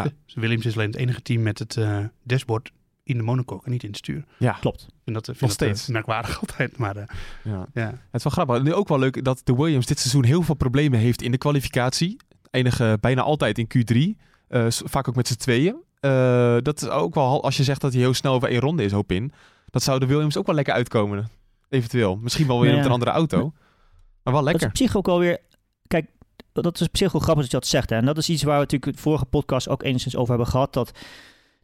[0.03, 2.73] Dus Williams is alleen het enige team met het eh, dashboard
[3.07, 4.25] in de monocoque en niet in het stuur.
[4.39, 4.87] Ja, Klopt.
[5.05, 5.87] En dat vind Nog ik eh, steeds.
[5.87, 6.77] merkwaardig altijd.
[6.79, 7.05] Maar eh,
[7.45, 7.67] ja.
[7.75, 7.87] ja.
[7.87, 8.63] Het is wel grappig.
[8.63, 11.39] Nu ook wel leuk dat de Williams dit seizoen heel veel problemen heeft in de
[11.39, 12.17] kwalificatie.
[12.51, 14.21] Eindigen bijna altijd in Q3.
[14.49, 15.77] Eh, s- vaak ook met z'n tweeën.
[16.01, 18.85] Eh, dat is ook wel, als je zegt dat hij heel snel over één ronde
[18.85, 19.33] is, hoop in.
[19.71, 21.29] Dat zou de Williams ook wel lekker uitkomen.
[21.69, 22.17] Eventueel.
[22.17, 23.39] Misschien wel weer met een andere auto.
[24.23, 24.69] Maar wel Dat is lekker.
[24.69, 25.39] op zich ook wel weer.
[25.87, 26.07] Kijk,
[26.53, 27.91] dat is op zich wel grappig dat je dat zegt.
[27.91, 27.97] Hè?
[27.97, 30.73] En dat is iets waar we natuurlijk de vorige podcast ook enigszins over hebben gehad.
[30.73, 30.91] Dat,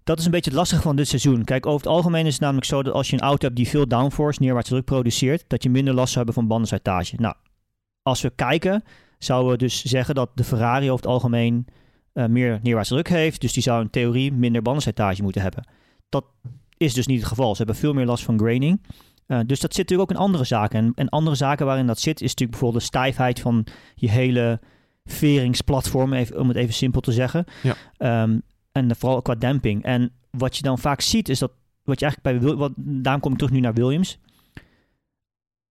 [0.05, 1.45] dat is een beetje het lastige van dit seizoen.
[1.45, 3.69] Kijk, over het algemeen is het namelijk zo dat als je een auto hebt die
[3.69, 7.17] veel downforce, neerwaarts druk produceert, dat je minder last zou hebben van bandenslijtage.
[7.17, 7.35] Nou,
[8.03, 8.83] als we kijken,
[9.19, 11.67] zouden we dus zeggen dat de Ferrari over het algemeen
[12.13, 13.41] eh, meer neerwaarts druk heeft.
[13.41, 15.67] Dus die zou in theorie minder bandenslijtage moeten hebben.
[16.09, 16.25] Dat
[16.77, 17.51] is dus niet het geval.
[17.51, 18.81] Ze hebben veel meer last van graining.
[19.27, 20.79] Eh, dus dat zit natuurlijk ook in andere zaken.
[20.79, 24.61] En, en andere zaken waarin dat zit, is natuurlijk bijvoorbeeld de stijfheid van je hele
[25.05, 27.45] veringsplatform, even, om het even simpel te zeggen.
[27.63, 27.75] Ja.
[27.97, 28.39] Ehm,
[28.73, 29.83] en vooral qua damping.
[29.83, 31.53] En wat je dan vaak ziet, is dat
[31.85, 34.19] wat je eigenlijk bij wat, daarom kom ik terug nu naar Williams.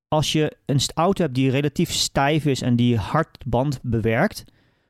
[0.07, 4.43] Als je een auto hebt die relatief stijf is en die hard band bewerkt,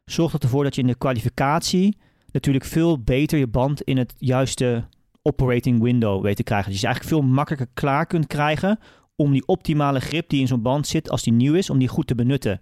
[0.05, 1.97] zorgt dat ervoor dat je in de kwalificatie
[2.31, 4.87] natuurlijk veel beter je band in het juiste
[5.21, 6.71] operating window weet te krijgen.
[6.71, 8.79] Dus je eigenlijk veel makkelijker klaar kunt krijgen
[9.15, 11.87] om die optimale grip die in zo'n band zit als die nieuw is, om die
[11.87, 12.61] goed te benutten.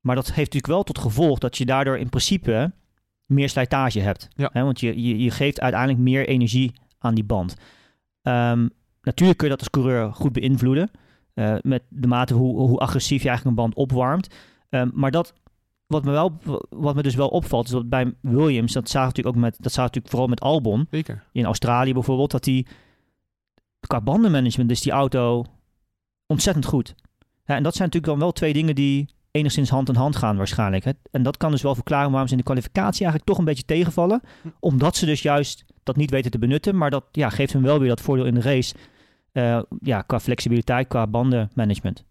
[0.00, 2.72] Maar dat heeft natuurlijk wel tot gevolg dat je daardoor in principe
[3.28, 4.28] meer slijtage hebt.
[4.34, 4.50] Ja.
[4.52, 7.54] Hè, want je, je, je geeft uiteindelijk meer energie aan die band.
[8.22, 8.68] Ehm,
[9.02, 10.90] natuurlijk kun je dat als coureur goed beïnvloeden.
[11.34, 14.34] eh, met de mate hoe, hoe agressief je eigenlijk een band opwarmt.
[14.68, 15.32] Ehm, maar dat,
[15.86, 19.36] wat me, wel, wat me dus wel opvalt, is dat bij Williams, dat zagen natuurlijk
[19.36, 21.24] ook met, dat zagen natuurlijk vooral met Albon Zeker.
[21.32, 22.66] in Australië bijvoorbeeld, dat die
[23.86, 25.44] qua bandenmanagement is die auto
[26.26, 26.94] ontzettend goed.
[27.44, 29.08] Ja, en dat zijn natuurlijk dan wel twee dingen die
[29.38, 30.84] enigszins hand in hand gaan waarschijnlijk.
[30.84, 30.90] Hè.
[31.10, 33.64] En dat kan dus wel verklaren waarom ze in de kwalificatie eigenlijk toch een beetje
[33.64, 34.20] tegenvallen.
[34.60, 36.76] Omdat ze dus juist dat niet weten te benutten.
[36.76, 38.74] Maar dat ja, geeft hem wel weer dat voordeel in de race.
[39.32, 42.04] eh, ja, qua flexibiliteit, qua bandenmanagement.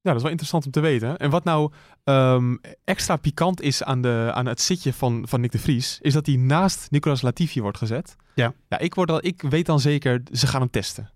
[0.00, 1.16] Ja, dat is wel interessant om te weten.
[1.16, 1.72] En wat nou
[2.04, 6.12] ehm, extra pikant is aan, de, aan het zitje van, van Nick de Vries, is
[6.12, 8.16] dat hij naast Nicolas Latifi wordt gezet.
[8.34, 8.52] Ja.
[8.68, 11.10] Ja, ik, word al, ik weet dan zeker, ze gaan hem testen.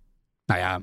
[0.47, 0.81] Nou ja,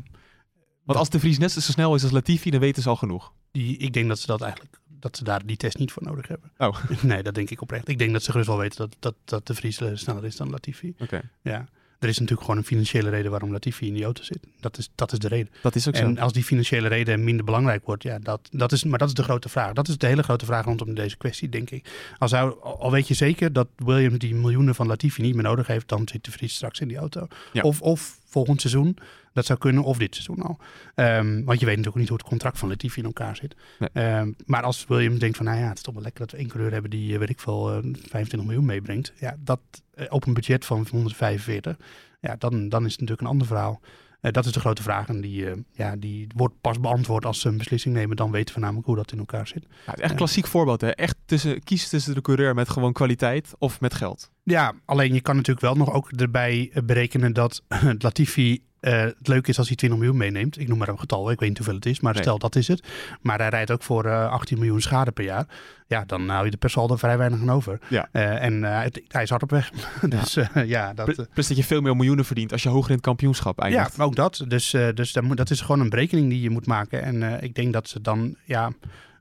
[0.86, 3.34] Want als de Vries net zo snel is als Latifi, dan weten ze al genoeg.
[3.52, 6.28] Die, ik denk dat ze dat eigenlijk dat ze daar die test niet voor nodig
[6.28, 6.52] hebben.
[6.58, 6.78] Oh.
[7.02, 7.88] Nee, dat denk ik oprecht.
[7.88, 10.50] Ik denk dat ze gerust wel weten dat, dat, dat de Vries sneller is dan
[10.50, 10.94] Latifi.
[11.00, 11.68] Oké, Ja.
[12.00, 14.40] Er is natuurlijk gewoon een financiële reden waarom Latifi in die auto zit.
[14.60, 15.54] Dat is, dat is de reden.
[15.62, 16.04] dat is ook zo.
[16.04, 19.14] En als die financiële reden minder belangrijk wordt, ja, dat, dat is, maar dat is
[19.14, 19.74] de grote vraag.
[19.74, 22.12] Dat is de hele grote vraag rondom deze kwestie, denk ik.
[22.18, 25.68] Als zou, al weet je zeker dat Williams die miljoenen van Latifi niet meer nodig
[25.68, 27.28] heeft, dan zit de Vries straks in die auto.
[27.54, 27.62] Ja.
[27.62, 28.98] Of, of volgend seizoen,
[29.34, 30.58] dat zou kunnen, of dit seizoen al.
[30.96, 33.56] Ehm, want je weet natuurlijk niet hoe het contract van Latifi in elkaar zit.
[33.80, 33.90] Nee.
[33.94, 36.38] Ehm, maar als Williams denkt van, nou ja, het is toch wel lekker dat we
[36.38, 39.14] één coureur hebben die, eh, weet ik veel, eh, 25 miljoen meebrengt.
[39.20, 39.60] Ja, dat
[39.94, 41.78] eh, op een budget van 145,
[42.20, 43.82] ja, dan, dan is het natuurlijk een ander verhaal.
[44.22, 47.40] Eh, dat is de grote vraag en die, eh, ja, die wordt pas beantwoord als
[47.40, 48.16] ze een beslissing nemen.
[48.16, 49.66] Dan weten we namelijk hoe dat in elkaar zit.
[49.70, 50.82] Ja, het is echt klassiek voorbeeld.
[50.82, 50.90] Hè?
[50.90, 54.32] Echt tussen, kies tussen de coureur met gewoon kwaliteit of met geld.
[54.44, 57.64] Ja, alleen je kan natuurlijk wel nog ook erbij eh, berekenen dat
[57.98, 60.60] Latifi eh, het leuke is als hij 20 miljoen meeneemt.
[60.60, 62.22] Ik noem maar een getal, ik weet niet hoeveel het is, maar Nee.
[62.22, 62.88] stel dat is het.
[63.22, 65.46] Maar hij rijdt ook voor eh, 18 miljoen schade per jaar.
[65.88, 67.80] Ja, dan hou je de per saldo vrij weinig aan over.
[67.88, 68.10] Ja.
[68.12, 69.70] Eh, en eh, het- hij is hard op weg.
[70.20, 71.06] dus eh, ja, dat...
[71.16, 73.64] Pl- Plus dat je veel meer miljoenen verdient als je hoger in het kampioenschap Ja,
[73.66, 74.00] eindigt.
[74.00, 74.44] ook dat.
[74.48, 77.02] Dus, eh, dus dat, moet, dat is gewoon een berekening die je moet maken.
[77.04, 78.72] En eh, ik denk dat ze dan, ja,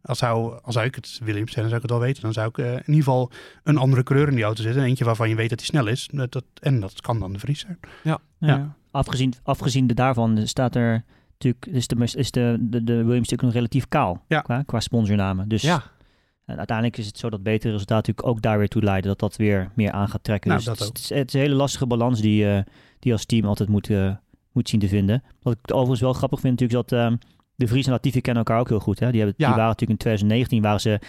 [0.02, 2.22] als, zou, als zou ik het Williams zijn, dan zou ik het wel weten.
[2.22, 3.30] Dan zou ik in ieder geval
[3.64, 4.82] een andere kleur in die auto zetten.
[4.82, 6.09] Eentje waarvan je weet dat hij snel is.
[6.12, 7.78] Dat, dat, en dat kan dan de Vries zijn.
[8.02, 8.18] Ja.
[8.38, 8.76] Ja.
[8.99, 13.53] Afgezien, afgezien daarvan staat er natuurlijk, is de, is de, de, de Williams natuurlijk nog
[13.53, 14.40] relatief kaal Ja.
[14.40, 15.49] qua, qua sponsornamen.
[15.49, 15.82] Dus Ja,
[16.44, 19.09] en uiteindelijk is het zo dat betere resultaten natuurlijk ook daar weer toe leiden.
[19.11, 20.51] Dat dat weer meer aan gaat trekken.
[20.51, 22.62] Nou, dus dat het, is, het is een hele lastige balans die, eh,
[22.99, 24.14] die als team altijd moet, eh,
[24.53, 25.22] moet zien te vinden.
[25.42, 27.16] Wat ik overigens wel grappig vind natuurlijk is dat ehm,
[27.55, 29.01] de Vries en Latifi kennen elkaar ook heel goed.
[29.01, 29.11] Hè?
[29.11, 29.46] Die, hebben, Ja.
[29.46, 31.01] die waren natuurlijk in 2019 waren ze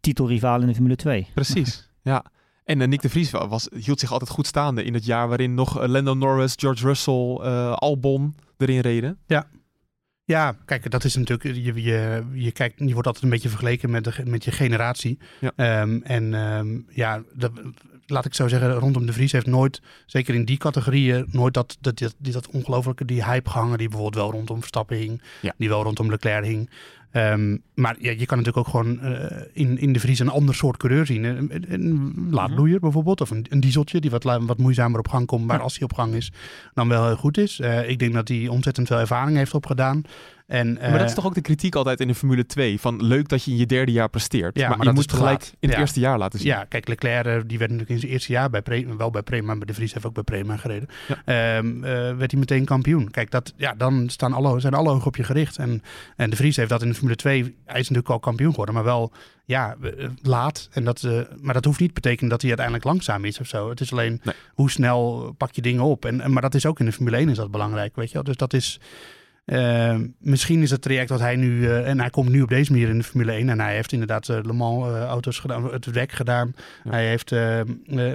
[0.00, 1.26] titelrivaal in de Formule 2.
[1.34, 1.88] precies.
[2.02, 2.24] ja.
[2.64, 5.28] En eh, Nick de Vries wa- was, hield zich altijd goed staande in het jaar
[5.28, 9.18] waarin nog eh, Lando Norris, George Russell, eh, Albon erin reden.
[10.26, 11.56] Ja, kijk, dat is natuurlijk.
[11.56, 15.18] Je, je, je, kijkt, je wordt altijd een beetje vergeleken met, de, met je generatie.
[15.40, 15.52] Ja.
[15.56, 17.52] Ehm, en ehm, ja, dat,
[18.06, 21.76] laat ik zo zeggen, rondom de Vries heeft nooit, zeker in die categorieën, nooit dat,
[21.80, 25.54] dat, dat, ongelofelijke die hype gehangen die bijvoorbeeld wel rondom Verstappen hing, Ja.
[25.56, 26.70] die wel rondom Leclerc hing.
[27.14, 30.54] Ehm, maar ja, je kan natuurlijk ook gewoon eh, in, in de Vries een ander
[30.54, 31.24] soort coureur zien.
[31.24, 35.26] Een, een, een laadbloeier bijvoorbeeld, of een, een dieseltje die wat, wat moeizamer op gang
[35.26, 35.62] komt, maar Ja.
[35.62, 36.32] als hij op gang is,
[36.74, 37.60] dan wel heel goed is.
[37.60, 40.02] Eh, ik denk dat hij ontzettend veel ervaring heeft opgedaan.
[40.46, 42.80] En, maar dat eh, is toch ook de kritiek altijd in de Formule 2.
[42.80, 44.58] Van leuk dat je in je derde jaar presteert.
[44.58, 45.54] Ja, maar, maar je moet gelijk laat.
[45.60, 45.78] in het Ja.
[45.78, 46.48] eerste jaar laten zien.
[46.48, 49.22] Ja, kijk, Leclerc eh, die werd natuurlijk in zijn eerste jaar bij Pre- wel bij
[49.22, 50.88] Prema, maar de Vries heeft ook bij Prema gereden.
[51.08, 51.22] Ja.
[51.56, 53.10] Ehm, eh, werd hij meteen kampioen.
[53.10, 55.56] Kijk, dat, ja, dan staan alle, zijn alle ogen op je gericht.
[55.58, 55.82] En,
[56.16, 58.74] en de Vries heeft dat in de Formule 2, hij is natuurlijk al kampioen geworden,
[58.74, 59.12] maar wel
[59.44, 59.76] ja,
[60.22, 60.68] laat.
[60.72, 61.08] En dat,
[61.40, 63.68] maar dat hoeft niet te betekenen dat hij uiteindelijk langzaam is of zo.
[63.68, 64.34] Het is alleen Nee.
[64.54, 66.04] hoe snel pak je dingen op.
[66.04, 68.14] En, en, maar dat is ook in de Formule 1 is dat belangrijk, weet je
[68.14, 68.22] wel.
[68.24, 68.80] Dus dat is...
[69.44, 72.72] eh, misschien is het traject dat hij nu, eh, en hij komt nu op deze
[72.72, 75.72] manier in de Formule 1 en hij heeft inderdaad eh, Le Mans eh, auto's gedaan,
[75.72, 76.54] het WEC gedaan.
[76.84, 76.90] Ja.
[76.90, 77.66] Hij heeft eh, eh,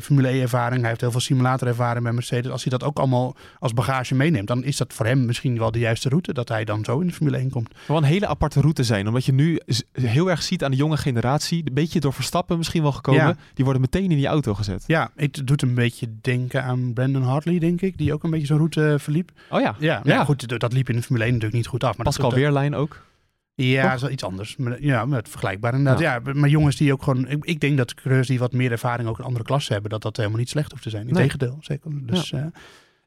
[0.02, 2.52] Formule E ervaring, hij heeft heel veel simulator ervaring bij Mercedes.
[2.52, 5.72] Als hij dat ook allemaal als bagage meeneemt, dan is dat voor hem misschien wel
[5.72, 7.68] de juiste route dat hij dan zo in de Formule 1 komt.
[7.68, 9.08] Het wel een hele aparte route zijn.
[9.08, 9.60] Omdat je nu
[9.92, 11.62] heel erg ziet aan de jonge generatie.
[11.66, 13.22] Een beetje door Verstappen misschien wel gekomen.
[13.22, 13.36] Ja.
[13.54, 14.84] Die worden meteen in die auto gezet.
[14.88, 18.46] Ja, het doet een beetje denken aan Brandon Hartley, denk ik, die ook een beetje
[18.48, 19.32] zo'n route verliep.
[19.50, 19.76] Oh ja.
[19.80, 20.14] Ja, Ja.
[20.14, 20.24] ja.
[20.26, 21.98] goed, dat liep in de Formule 1 natuurlijk niet goed af.
[21.98, 23.08] Maar Pascal dat, Weerlijn ook.
[23.56, 24.58] Ja, is wel iets anders.
[24.58, 26.00] Maar, ja, met vergelijkbaar inderdaad.
[26.00, 26.34] Ja.
[26.34, 27.28] maar jongens die ook gewoon...
[27.28, 30.02] Ik, ik denk dat coureurs die wat meer ervaring ook een andere klasse hebben, dat
[30.02, 31.06] dat helemaal niet slecht hoeft te zijn.
[31.06, 31.14] Nee.
[31.14, 31.92] Integendeel, zeker.
[32.06, 32.46] Dus eh,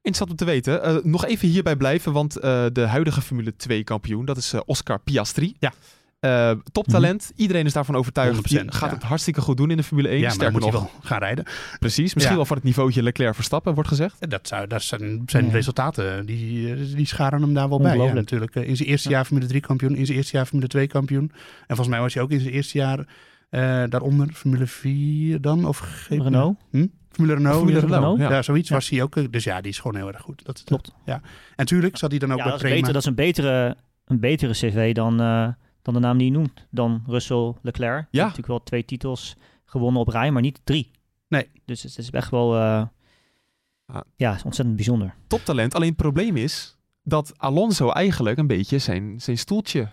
[0.02, 0.82] Interessant om te weten.
[0.82, 4.60] Eh, nog even hierbij blijven, want eh, de huidige Formule 2 kampioen, dat is eh,
[4.66, 5.54] Oscar Piastri.
[5.58, 5.72] Ja.
[6.22, 7.32] Eh, toptalent.
[7.36, 8.34] Iedereen is daarvan overtuigd.
[8.36, 8.94] 100%, Die gaat ja.
[8.96, 10.16] het hartstikke goed doen in de Formule 1.
[10.18, 11.44] ja, maar dan Sterker moet hij nog, wel gaan rijden.
[11.78, 12.14] precies.
[12.14, 12.34] Misschien Ja.
[12.36, 14.16] wel van het niveautje Leclerc-Verstappen, wordt gezegd.
[14.18, 15.50] En Dat, zou, dat zijn, zijn Ja.
[15.52, 17.96] resultaten, die, eh, die scharen hem daar wel bij.
[17.96, 18.54] Ja, natuurlijk.
[18.56, 19.14] Eh, In zijn eerste Ja.
[19.14, 21.32] jaar Formule 3 kampioen, in zijn eerste jaar Formule 2 kampioen.
[21.32, 22.98] En volgens mij was hij ook in zijn eerste jaar
[23.50, 25.64] eh, daaronder Formule 4 dan?
[25.64, 26.10] Of GP?
[26.20, 26.58] Renault?
[26.70, 26.86] Hm?
[27.10, 27.56] Formule Renault.
[27.56, 27.86] Formule ja.
[27.86, 28.42] Renault, Ja, ja.
[28.42, 28.74] zoiets Ja.
[28.74, 29.16] was hij ook.
[29.16, 30.44] eh, Dus ja, die is gewoon heel erg goed.
[30.44, 30.92] Dat, Klopt.
[31.04, 31.14] Ja.
[31.14, 31.22] En
[31.56, 32.76] natuurlijk zat hij dan ook Ja, bij dat, Prema.
[32.76, 35.48] beter, dat is een betere, een betere cv dan, eh,
[35.82, 36.66] dan de naam die je noemt.
[36.70, 37.96] Dan Russell Leclerc.
[38.10, 40.90] Die heeft natuurlijk wel twee titels gewonnen op rij, maar niet drie.
[41.28, 41.48] Nee.
[41.64, 42.54] Dus het is echt wel...
[42.56, 42.82] eh,
[43.86, 44.00] Ah.
[44.16, 45.14] Ja, ontzettend bijzonder.
[45.26, 45.74] Toptalent.
[45.74, 49.88] Alleen het probleem is dat Alonso eigenlijk een beetje zijn, zijn stoeltje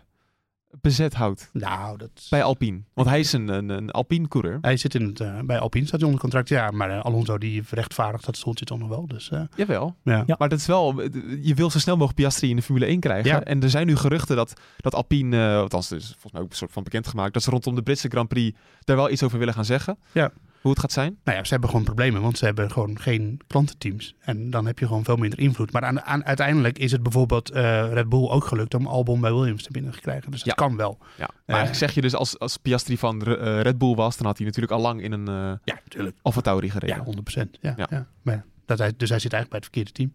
[0.82, 2.28] bezet houdt Nou, dat...
[2.30, 2.82] bij Alpine.
[2.93, 4.57] Want hij is een, een, een Alpine-coureur.
[4.61, 6.49] Hij zit in het, eh, bij Alpine, staat hij onder contract.
[6.49, 9.07] Ja, maar eh, Alonso die rechtvaardigt dat stoeltje toch nog wel.
[9.07, 9.95] Dus eh, Jawel.
[10.03, 10.24] ja.
[10.28, 10.36] Ja.
[10.38, 11.01] Maar dat is wel,
[11.41, 13.32] je wil zo snel mogelijk Piastri in de Formule 1 krijgen.
[13.32, 13.43] Ja.
[13.43, 16.49] En er zijn nu geruchten dat, dat Alpine, eh althans het is volgens mij ook
[16.49, 19.39] een soort van bekendgemaakt, dat ze rondom de Britse Grand Prix daar wel iets over
[19.39, 19.97] willen gaan zeggen.
[20.11, 20.32] Ja.
[20.62, 21.20] Hoe het gaat zijn.
[21.24, 24.16] Nou ja, ze hebben gewoon problemen, want ze hebben gewoon geen klantenteams.
[24.20, 25.72] En dan heb je gewoon veel minder invloed.
[25.72, 29.34] Maar aan, aan, uiteindelijk is het bijvoorbeeld eh, Red Bull ook gelukt om Albon bij
[29.34, 30.32] Williams te binnen te krijgen.
[30.32, 30.66] Dus dat Ja.
[30.66, 30.97] kan wel.
[30.99, 31.05] Ja.
[31.18, 31.55] Maar Eh.
[31.55, 34.45] eigenlijk zeg je dus als, als Piastri van eh, Red Bull was, dan had hij
[34.45, 35.34] natuurlijk al lang in een eh
[35.64, 36.18] Ja, natuurlijk.
[36.22, 36.95] Alfa Tauri gereden.
[36.95, 37.57] Ja, 100 procent.
[37.62, 37.88] Ja, Ja.
[37.89, 38.07] ja.
[38.22, 40.12] Maar dat hij, dus hij zit eigenlijk bij het verkeerde team.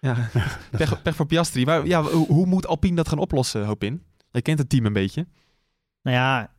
[0.00, 0.28] Ja.
[0.78, 1.64] pech, pech voor Piastri.
[1.64, 4.02] Maar ja, hoe, hoe moet Alpine dat gaan oplossen, hoop in?
[4.30, 5.26] Je kent het team een beetje.
[6.02, 6.50] Nou ja,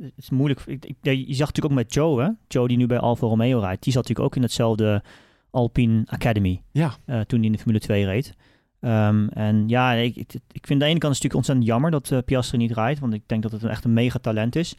[0.00, 0.60] het is moeilijk.
[0.66, 2.28] Ik, ik- ja, je zag natuurlijk ook met Joe, hè?
[2.48, 3.82] Joe die nu bij Alfa Romeo rijdt.
[3.82, 5.02] Die zat natuurlijk ook in hetzelfde
[5.50, 6.62] Alpine Academy.
[6.72, 6.94] Ja.
[7.04, 8.34] eh, toen hij in de Formule 2 reed.
[8.80, 11.90] Ehm, en ja, ik, ik, ik vind aan de ene kant is natuurlijk ontzettend jammer
[11.90, 13.00] dat eh, Piastri niet rijdt.
[13.00, 14.74] Want ik denk dat het een, echt een mega talent is.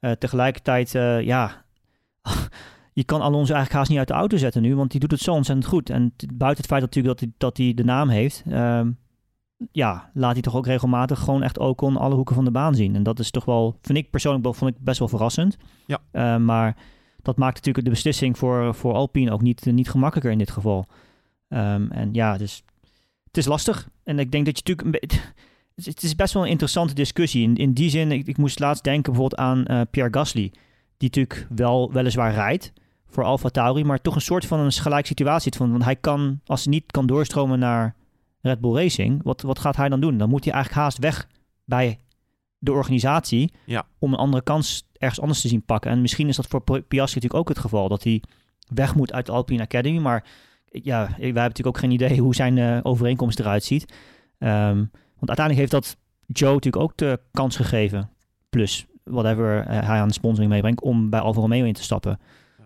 [0.00, 0.90] Eh, tegelijkertijd,
[1.24, 1.64] ja,
[2.92, 4.76] je kan Alonso eigenlijk haast niet uit de auto zetten nu.
[4.76, 5.90] Want die doet het zo ontzettend goed.
[5.90, 8.42] En buiten het feit natuurlijk dat hij, dat hij de naam heeft...
[8.46, 8.90] ehm,
[9.72, 12.74] ja, laat hij toch ook regelmatig gewoon echt ook on alle hoeken van de baan
[12.74, 12.94] zien.
[12.94, 15.56] En dat is toch wel, vind ik persoonlijk vond ik best wel verrassend.
[15.86, 15.98] Ja.
[16.10, 16.76] Eh, maar
[17.22, 20.86] dat maakt natuurlijk de beslissing voor, voor Alpine ook niet, niet gemakkelijker in dit geval.
[21.48, 22.62] Ehm, en ja, dus
[23.24, 23.88] het is lastig.
[24.04, 25.12] En ik denk dat je natuurlijk.
[25.74, 27.42] Het is- best wel een interessante discussie.
[27.42, 30.52] In, in die zin, ik, ik moest laatst denken bijvoorbeeld aan eh, Pierre Gasly.
[30.96, 32.72] Die natuurlijk wel weliswaar rijdt
[33.06, 35.52] voor Alfa Tauri, maar toch een soort van een gelijk situatie.
[35.56, 37.94] Van, want hij kan, als hij niet kan doorstromen naar
[38.40, 40.18] Red Bull Racing, wat, wat gaat hij dan doen?
[40.18, 41.28] Dan moet hij eigenlijk haast weg
[41.64, 41.98] bij
[42.58, 43.86] de organisatie Ja.
[43.98, 45.90] om een andere kans ergens anders te zien pakken.
[45.90, 48.22] En misschien is dat voor Piastri natuurlijk ook het geval, dat hij
[48.74, 49.98] weg moet uit de Alpine Academy.
[49.98, 50.24] Maar
[50.64, 53.92] ja, wij hebben natuurlijk ook geen idee hoe zijn eh, overeenkomst eruit ziet.
[54.38, 54.76] Ehm,
[55.16, 58.10] want uiteindelijk heeft dat Joe natuurlijk ook de kans gegeven,
[58.50, 62.20] plus whatever eh, hij aan de sponsoring meebrengt, om bij Alfa Romeo in te stappen.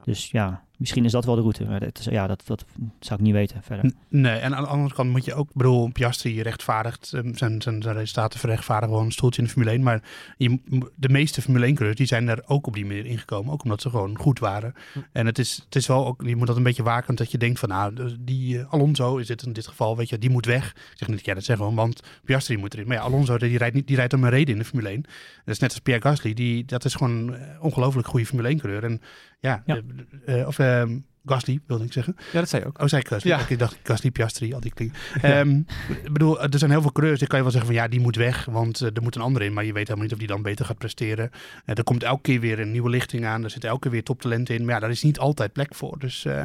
[0.05, 1.65] Dus ja, misschien is dat wel de route.
[1.65, 2.65] Maar dat, is- ja, dat, dat
[3.01, 3.93] zou ik niet weten verder.
[4.09, 7.63] Nee, en aan de andere kant moet je ook, ik bedoel, Piastri rechtvaardigt ehm, zijn,
[7.63, 9.83] zijn, zijn resultaten verrechtvaardigen gewoon een stoeltje in de Formule 1.
[9.83, 10.03] Maar
[10.37, 10.59] je,
[10.95, 13.81] de meeste Formule 1 coureurs die zijn er ook op die manier ingekomen, ook omdat
[13.83, 14.75] ze gewoon goed waren.
[15.13, 17.39] En het is, het is wel ook, je moet dat een beetje wakend dat je
[17.39, 20.47] denkt van, nou, die eh, Alonso is dit in dit geval, weet je, die moet
[20.47, 20.69] weg.
[20.71, 22.87] Ik zeg niet dat jij dat zegt gewoon, want Piastri moet erin.
[22.87, 25.03] Maar ja, Alonso die rijdt, niet, die rijdt om een reden in de Formule 1.
[25.45, 28.59] Dat is net als Pierre Gasly, die, dat is gewoon een ongelooflijk goede Formule 1
[28.59, 28.85] coureur.
[28.85, 29.01] En
[29.45, 29.81] ja, Ja.
[30.27, 32.17] eh, of ehm, Gasly wilde ik zeggen.
[32.33, 32.81] Ja, dat zei je ook.
[32.81, 33.31] Oh, zei ik Gasly?
[33.31, 33.49] Ja.
[33.49, 34.99] Ik dacht Gasly, Piastri, al die klinken.
[35.23, 35.57] Ehm,
[36.05, 38.01] ik bedoel, er zijn heel veel coureurs, die kan je wel zeggen van ja, die
[38.01, 39.53] moet weg, want eh, er moet een ander in.
[39.53, 41.31] Maar je weet helemaal niet of die dan beter gaat presteren.
[41.65, 43.45] Eh, er komt elke keer weer een nieuwe lichting aan.
[43.45, 44.65] Er zit elke keer weer toptalent in.
[44.65, 45.99] Maar ja, daar is niet altijd plek voor.
[45.99, 46.43] Dus eh,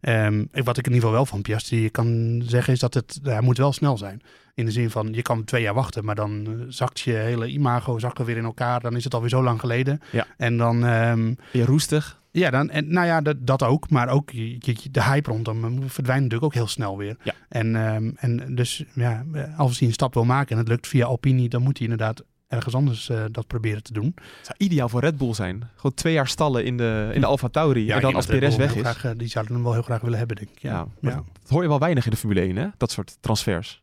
[0.00, 3.40] ehm, wat ik in ieder geval wel van Piastri kan zeggen, is dat het, hij
[3.40, 4.22] moet wel snel zijn.
[4.54, 7.46] In de zin van, je kan twee jaar wachten, maar dan eh, zakt je hele
[7.48, 8.80] imago zakken weer in elkaar.
[8.80, 10.00] Dan is het alweer zo lang geleden.
[10.12, 10.26] Ja.
[10.36, 10.84] En dan...
[10.84, 12.20] ehm, Ben je roestig?
[12.30, 13.90] ja, dan, en, nou ja, dat, dat ook.
[13.90, 17.16] Maar ook je, je- de hype rondom hem verdwijnt natuurlijk ook heel snel weer.
[17.22, 17.32] Ja.
[17.48, 19.24] En, ehm, en dus ja,
[19.56, 22.22] als hij een stap wil maken en het lukt via Alpine, dan moet hij inderdaad
[22.48, 24.12] ergens anders eh, dat proberen te doen.
[24.14, 25.68] Het zou ideaal voor Red Bull zijn.
[25.76, 27.90] Gewoon twee jaar stallen in de, in de Alfa Tauri.
[27.90, 28.80] en dan als Perez weg is.
[28.80, 30.58] Graag, eh, die zouden hem wel heel graag willen hebben, denk ik.
[30.62, 32.66] Ja, Dat hoor je wel weinig in de Formule 1, hè?
[32.76, 33.81] Dat soort transfers.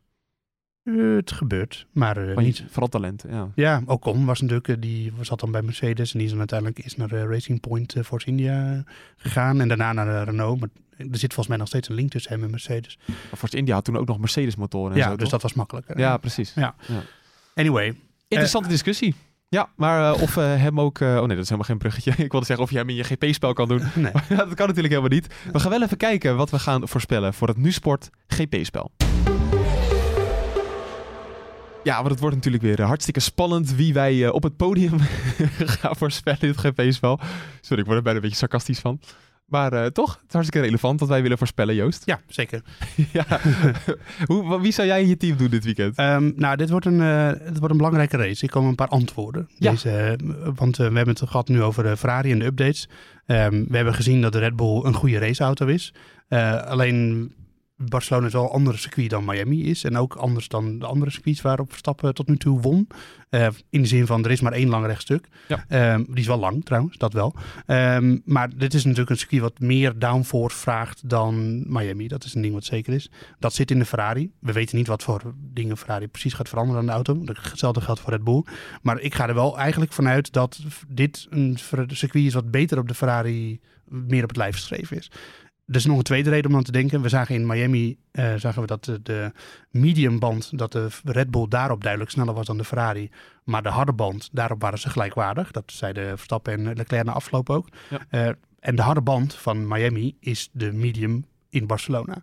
[0.82, 2.64] Eh, het gebeurt, maar Maar niet.
[2.68, 3.48] Vooral talenten, ja.
[3.54, 6.96] Ja, Ocon was natuurlijk, eh, die zat dan bij Mercedes en die is uiteindelijk is
[6.96, 8.84] naar Racing Point Force India
[9.16, 10.60] gegaan en daarna naar Renault.
[10.60, 12.98] Maar er zit volgens mij nog steeds een link tussen hem en Mercedes.
[13.06, 15.30] Maar Force India had toen ook nog Mercedes motoren en ja, zo, dus toch?
[15.30, 15.98] dat was makkelijker.
[15.98, 16.54] Ja, precies.
[17.54, 17.96] Anyway,
[18.28, 19.14] Interessante discussie.
[19.48, 21.00] Ja, maar of hem ook...
[21.00, 22.10] oh nee, dat is helemaal geen bruggetje.
[22.24, 23.82] Ik wilde zeggen of je hem in je GP-spel kan doen.
[23.94, 24.12] nee.
[24.28, 25.26] Ja, dat kan natuurlijk helemaal niet.
[25.52, 28.90] We gaan wel even kijken wat we gaan voorspellen voor het NuSport GP-spel.
[31.84, 34.98] Ja, want het wordt natuurlijk weer eh, hartstikke spannend wie wij eh, op het podium
[35.80, 37.20] gaan voorspellen in het GP-spel.
[37.60, 39.00] Sorry, ik word er bijna een beetje sarcastisch van.
[39.44, 42.02] Maar eh, toch, het is hartstikke relevant wat wij willen voorspellen, Joost.
[42.06, 42.62] Ja, zeker.
[43.12, 43.24] ja.
[44.26, 45.96] Hoe, wie zou jij in je team doen dit weekend?
[45.96, 48.44] Ehm, nou, dit wordt, een, het wordt een belangrijke race.
[48.44, 49.48] Ik kom een paar antwoorden.
[49.56, 49.70] Ja.
[49.70, 50.18] Deze,
[50.54, 52.88] want we hebben het gehad nu over Ferrari en de updates.
[53.26, 55.94] Ehm, we hebben gezien dat de Red Bull een goede raceauto is.
[56.66, 57.32] Alleen
[57.88, 59.84] Barcelona is wel een ander circuit dan Miami is.
[59.84, 62.88] En ook anders dan de andere circuits waarop Verstappen tot nu toe won.
[63.30, 65.28] Eh, in de zin van, er is maar één lang rechtstuk.
[65.48, 65.64] Ja.
[65.68, 67.34] Ehm, die is wel lang trouwens, dat wel.
[67.66, 72.08] Ehm, maar dit is natuurlijk een circuit wat meer downforce vraagt dan Miami.
[72.08, 73.10] Dat is een ding wat zeker is.
[73.38, 74.30] Dat zit in de Ferrari.
[74.38, 77.22] We weten niet wat voor dingen Ferrari precies gaat veranderen aan de auto.
[77.42, 78.44] Hetzelfde geldt voor Red Bull.
[78.82, 82.88] Maar ik ga er wel eigenlijk vanuit dat dit een circuit is wat beter op
[82.88, 83.60] de Ferrari
[83.90, 85.10] meer op het lijf geschreven is.
[85.70, 87.02] Er is nog een tweede reden om aan te denken.
[87.02, 89.32] We zagen in Miami eh, zagen we dat de, de
[89.70, 93.10] medium band, dat de Red Bull daarop duidelijk sneller was dan de Ferrari.
[93.44, 95.50] Maar de harde band, daarop waren ze gelijkwaardig.
[95.50, 97.68] Dat zeiden Verstappen en Leclerc na afloop ook.
[97.90, 97.98] Ja.
[98.08, 102.22] Eh, en de harde band van Miami is de medium in Barcelona.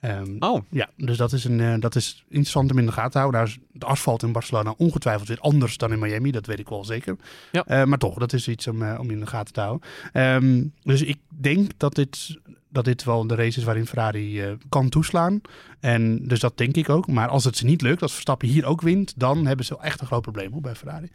[0.00, 3.10] Ehm, Oh, ja, dus dat is, een, eh, dat is interessant om in de gaten
[3.10, 3.40] te houden.
[3.40, 6.30] Nou is het asfalt in Barcelona ongetwijfeld weer anders dan in Miami.
[6.30, 7.16] Dat weet ik wel zeker.
[7.52, 7.84] Ja.
[7.84, 9.88] Maar toch, dat is iets om, om in de gaten te houden.
[10.12, 12.38] Ehm, dus ik denk dat dit,
[12.76, 15.40] dat dit wel de race is waarin Ferrari eh, kan toeslaan.
[15.80, 17.06] En dus dat denk ik ook.
[17.06, 20.00] Maar als het ze niet lukt, als Verstappen hier ook wint, dan hebben ze echt
[20.00, 21.10] een groot probleem hoor, bij Ferrari.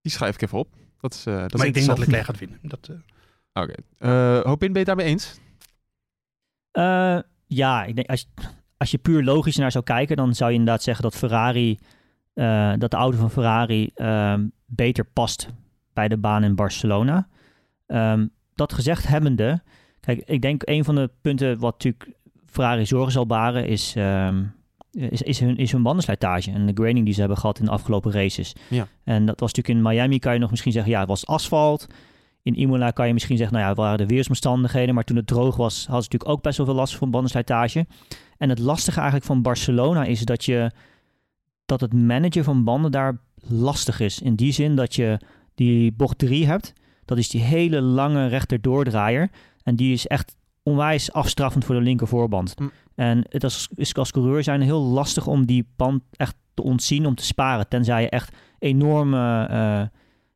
[0.00, 0.68] die schrijf ik even op.
[1.00, 1.98] Dat is, eh dat maar ik denk dat.
[1.98, 2.58] Leclerc gaat winnen.
[2.62, 2.96] Dat, eh,
[3.52, 3.74] Oké.
[3.98, 5.40] Eh, Hopin, ben je het daarmee eens?
[6.70, 8.28] Eh, ja, ik denk als,
[8.76, 11.78] als je puur logisch naar zou kijken, dan zou je inderdaad zeggen dat Ferrari,
[12.34, 15.48] eh, dat de auto van Ferrari ehm, beter past
[15.92, 17.28] bij de baan in Barcelona.
[17.86, 19.62] Ehm, dat gezegd hebbende,
[20.06, 24.44] kijk, ik denk een van de punten wat natuurlijk Ferrari zorgen zal baren is, ehm,
[24.90, 27.70] is, is, hun, is hun bandenslijtage en de graining die ze hebben gehad in de
[27.70, 28.54] afgelopen races.
[28.68, 28.86] Ja.
[29.04, 31.86] En dat was natuurlijk in Miami, kan je nog misschien zeggen, ja, het was asfalt.
[32.42, 34.94] In Imola kan je misschien zeggen, nou ja, het waren de weersomstandigheden.
[34.94, 37.86] Maar toen het droog was, hadden ze natuurlijk ook best wel veel last van bandenslijtage.
[38.38, 40.70] En het lastige eigenlijk van Barcelona is dat, je,
[41.66, 44.20] dat het managen van banden daar lastig is.
[44.20, 45.18] In die zin dat je
[45.54, 46.72] die bocht 3 hebt.
[47.04, 49.30] Dat is die hele lange rechterdoordraaier.
[49.62, 52.58] En die is echt onwijs afstraffend voor de linker voorband.
[52.60, 52.70] Mm.
[52.94, 57.06] En het is, is als coureur zijn heel lastig om die band echt te ontzien,
[57.06, 57.68] om te sparen.
[57.68, 59.82] Tenzij je echt enorme eh,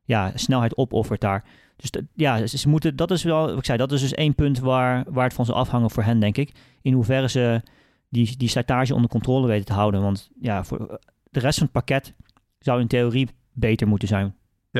[0.03, 1.43] ja, snelheid opoffert daar.
[1.75, 4.13] Dus dat- ja, ze, ze moeten, dat is wel, wat ik zei, dat is dus
[4.13, 6.51] één punt waar, waar het van zal afhangen voor hen, denk ik.
[6.81, 7.61] In hoeverre ze
[8.09, 10.01] die, die slijtage onder controle weten te houden.
[10.01, 10.99] Want ja, voor
[11.31, 12.13] de rest van het pakket
[12.59, 14.35] zou in theorie beter moeten zijn.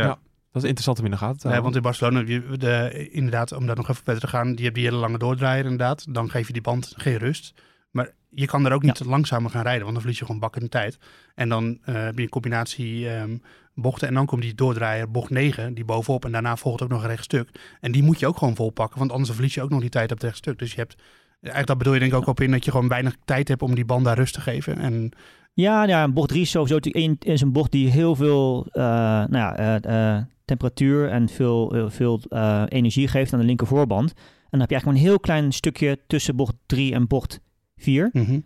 [0.08, 0.20] Dat
[0.58, 1.64] is interessant om in de gaten te Ja, houden.
[1.64, 4.84] want in Barcelona, de, inderdaad, om daar nog even verder te gaan, je hebt die
[4.84, 6.06] hele lange doordraaier inderdaad.
[6.10, 7.54] Dan geef je die band geen rust.
[7.92, 10.62] Maar je kan er ook niet langzamer gaan rijden, want dan verlies je gewoon bakken
[10.62, 10.98] de tijd.
[11.36, 13.38] En dan eh, heb je een combinatie ehm,
[13.74, 16.26] bochten en dan komt die doordraaier bocht 9, die bovenop.
[16.26, 17.50] En daarna volgt ook nog een rechtstuk.
[17.82, 20.12] En die moet je ook gewoon volpakken, want anders verlies je ook nog die tijd
[20.12, 20.60] op het rechtstuk.
[20.60, 20.96] Dus je hebt,
[21.42, 23.62] eigenlijk dat bedoel je denk ik ook op in, dat je gewoon weinig tijd hebt
[23.62, 24.78] om die band daar rust te geven.
[24.78, 25.12] En
[25.58, 28.68] Ja, ja een bocht 3 is sowieso natuurlijk een- is een bocht die heel veel
[28.72, 32.22] eh, nou ja, eh, eh, temperatuur en veel, veel
[32.68, 34.10] energie geeft aan de linker voorband.
[34.10, 34.18] En
[34.50, 37.40] dan heb je eigenlijk maar een heel klein stukje tussen bocht 3 en bocht
[37.78, 38.10] 4.
[38.14, 38.40] mhm.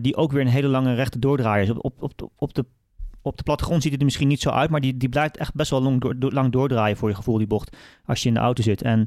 [0.00, 1.70] die ook weer een hele lange rechte doordraaier is.
[1.70, 2.64] Op, op, op, op, de,
[3.22, 5.54] op de plattegrond ziet het er misschien niet zo uit, maar die, die blijft echt
[5.54, 8.40] best wel lang, door, lang doordraaien voor je gevoel, die bocht, als je in de
[8.40, 8.82] auto zit.
[8.82, 9.06] En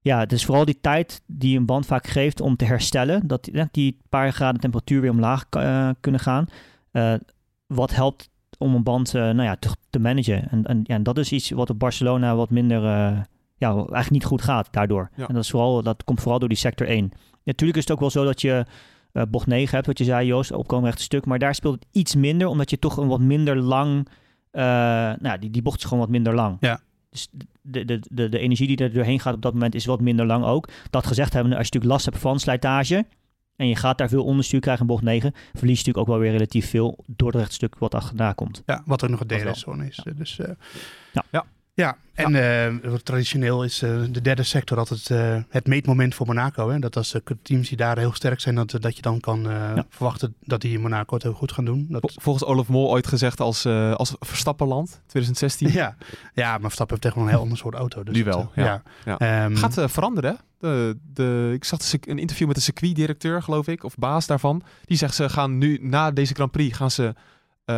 [0.00, 3.44] ja, het is vooral die tijd die een band vaak geeft om te herstellen, dat
[3.44, 5.48] die, die paar graden temperatuur weer omlaag
[6.00, 6.46] kunnen gaan.
[6.98, 7.14] Eh,
[7.66, 10.50] wat helpt om een band eh, nou ja, te, te managen.
[10.50, 13.20] En, en, ja, en dat is iets wat op Barcelona wat minder, eh,
[13.56, 15.10] ja, eigenlijk niet goed gaat daardoor.
[15.14, 15.28] Ja.
[15.28, 17.10] En dat, is vooral, dat komt vooral door die sector 1.
[17.44, 18.66] Natuurlijk is het ook wel zo dat je
[19.28, 21.26] bocht 9 hebt, wat je zei Joost, opkomen rechte stuk.
[21.26, 24.08] Maar daar speelt het iets minder, omdat je toch een wat minder lang...
[25.20, 26.56] nou, die, die bocht is gewoon wat minder lang.
[26.60, 26.80] Ja.
[27.10, 27.28] Dus
[27.62, 30.26] de, de, de, de energie die er doorheen gaat op dat moment is wat minder
[30.26, 30.68] lang ook.
[30.90, 33.04] Dat gezegd hebben, als je natuurlijk last hebt van slijtage...
[33.58, 35.32] en je gaat daar veel onderstuur krijgen in bocht 9...
[35.32, 36.98] verlies je natuurlijk ook wel weer relatief veel...
[37.06, 38.62] door het rechtstuk wat achterna komt.
[38.66, 39.26] Ja, wat ook nog een.
[39.26, 40.04] DRS-zone is.
[40.16, 40.50] Dus, eh,
[41.12, 41.24] Ja.
[41.30, 41.44] Ja.
[41.78, 42.34] Ja, en
[42.82, 46.70] eh, traditioneel is eh, de derde sector altijd eh, het meetmoment voor Monaco.
[46.70, 46.78] Hè?
[46.78, 49.86] Dat als teams die daar heel sterk zijn, dat, dat je dan kan Ja.
[49.88, 51.86] verwachten dat die in Monaco het heel goed gaan doen.
[51.88, 55.72] Dat, Vol- Volgens Olaf Mol ooit gezegd als, als Verstappenland 2016.
[55.72, 55.96] ja.
[56.34, 58.02] ja, maar Verstappen heeft echt wel een heel ander soort auto.
[58.02, 58.82] Dus Nu wel, ja.
[59.04, 59.18] ja.
[59.18, 60.30] Ehm, Gaat veranderen.
[60.30, 60.36] hè?
[60.60, 64.62] De, de, ik zag een interview met de circuitdirecteur, geloof ik, of baas daarvan.
[64.84, 67.14] Die zegt ze gaan nu na deze Grand Prix gaan ze
[67.68, 67.74] eh,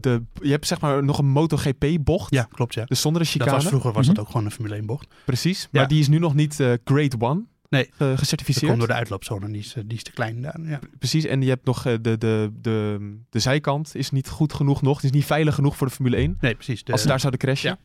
[0.00, 0.22] de.
[0.42, 2.34] Je hebt zeg maar nog een MotoGP-bocht.
[2.34, 2.84] ja, klopt ja.
[2.84, 3.56] Dus zonder de Dat chicane.
[3.56, 4.14] was, vroeger was Mhm.
[4.14, 5.06] dat ook gewoon een Formule 1 bocht.
[5.24, 5.60] Precies.
[5.62, 5.68] Ja.
[5.80, 7.84] Maar die is nu nog niet eh, Grade 1 Nee.
[7.86, 8.66] eh, Dat gecertificeerd.
[8.66, 10.60] komt door de uitloopzone, die is, die is te klein daar.
[10.62, 10.78] Ja.
[10.98, 11.24] Precies.
[11.24, 12.98] En je hebt nog de, de, de,
[13.30, 14.96] de zijkant is niet goed genoeg nog.
[14.96, 16.36] Het is niet veilig genoeg voor de Formule 1.
[16.40, 16.84] Nee, precies.
[16.84, 17.70] De- als ze daar zouden crashen.
[17.70, 17.78] Ja.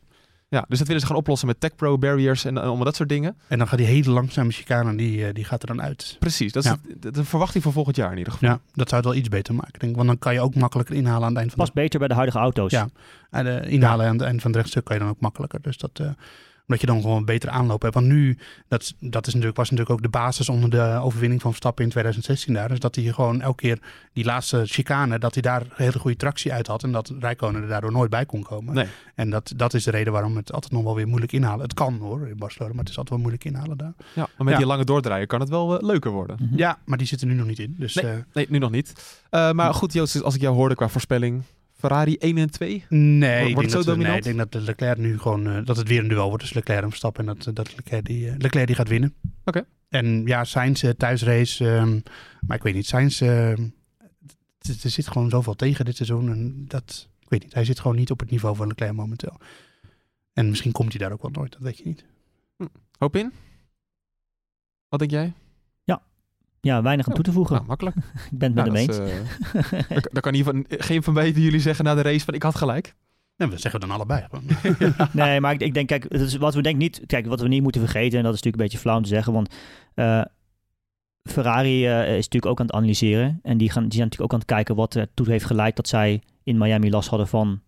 [0.50, 0.64] Ja.
[0.68, 3.08] dus dat willen ze gaan oplossen met Tech Pro barriers en eh, allemaal dat soort
[3.08, 3.36] dingen.
[3.48, 6.16] En dan gaat die hele langzame chicane, die, eh, die gaat er dan uit.
[6.18, 6.52] Precies.
[6.52, 6.76] Dat is Ja.
[7.00, 8.48] het- de verwachting voor volgend jaar in ieder geval.
[8.48, 9.96] Ja, dat zou het wel iets beter maken, denk ik.
[9.96, 12.14] Want dan kan je ook makkelijker inhalen aan het eind van Past beter bij de
[12.14, 12.70] huidige auto's.
[12.70, 12.88] Ja.
[13.30, 15.62] En de inhalen aan het eind van het rechtstuk kan je dan ook makkelijker.
[15.62, 16.06] Dus dat, eh,
[16.70, 17.94] omdat je dan gewoon beter aanloop hebt.
[17.94, 21.50] Want nu, dat, dat is natuurlijk, was natuurlijk ook de basis onder de overwinning van
[21.50, 22.68] Verstappen in 2016 daar.
[22.68, 23.78] Dus dat hij gewoon elke keer
[24.12, 26.82] die laatste chicane, dat hij daar hele goede tractie uit had.
[26.82, 28.74] En dat Rijkonen er daardoor nooit bij kon komen.
[28.74, 28.86] Nee.
[29.14, 31.62] En dat, dat is de reden waarom het altijd nog wel weer moeilijk inhalen.
[31.62, 33.92] Het kan hoor, in Barcelona, maar het is altijd wel moeilijk inhalen daar.
[34.14, 34.56] Ja, maar met Ja.
[34.58, 36.50] die lange doordraaien kan het wel eh, leuker worden.
[36.56, 37.74] Ja, maar die zitten nu nog niet in.
[37.78, 38.04] Dus Nee.
[38.12, 39.20] eh, Nee, nu nog niet.
[39.30, 41.42] Eh, maar goed, Joost, als ik jou hoorde qua voorspelling.
[41.80, 42.84] Ferrari 1 en 2.
[42.88, 44.16] Nee, Wordt ik het denk zo nee, dominant?
[44.26, 46.82] ik denk dat Leclerc nu gewoon eh, dat het weer een duel wordt tussen Leclerc
[46.82, 49.14] en Verstappen en dat, eh, dat Leclerc die, eh, Leclerc die gaat winnen.
[49.44, 49.64] Oké.
[49.88, 52.00] En ja, Sainz eh, thuisrace, ehm,
[52.46, 53.58] maar ik weet niet, Sainz, er
[54.90, 58.10] zit gewoon zoveel tegen dit seizoen en dat, ik weet niet, hij zit gewoon niet
[58.10, 59.36] op het niveau van Leclerc momenteel.
[60.32, 62.04] En misschien komt hij daar ook wel nooit, dat weet je niet.
[62.98, 63.32] Hoop in.
[64.88, 65.32] Wat denk jij?
[66.60, 67.54] Ja, weinig aan toe te voegen.
[67.54, 67.96] Nou, makkelijk.
[68.30, 69.12] ik ben het met Nou, hem dat eens.
[69.72, 72.34] eh, dan, dan kan hier van, geen van beiden jullie zeggen na de race van
[72.34, 72.94] ik had gelijk.
[73.36, 74.26] En we zeggen dan allebei.
[75.12, 77.48] Nee, maar ik, ik denk, kijk, het is wat we denk niet, kijk, wat we
[77.48, 79.54] niet moeten vergeten, en dat is natuurlijk een beetje flauw om te zeggen, want
[79.94, 80.22] eh,
[81.22, 84.32] Ferrari eh, is natuurlijk ook aan het analyseren en die, gaan, die zijn natuurlijk ook
[84.32, 87.60] aan het kijken wat ertoe heeft geleid dat zij in Miami last hadden van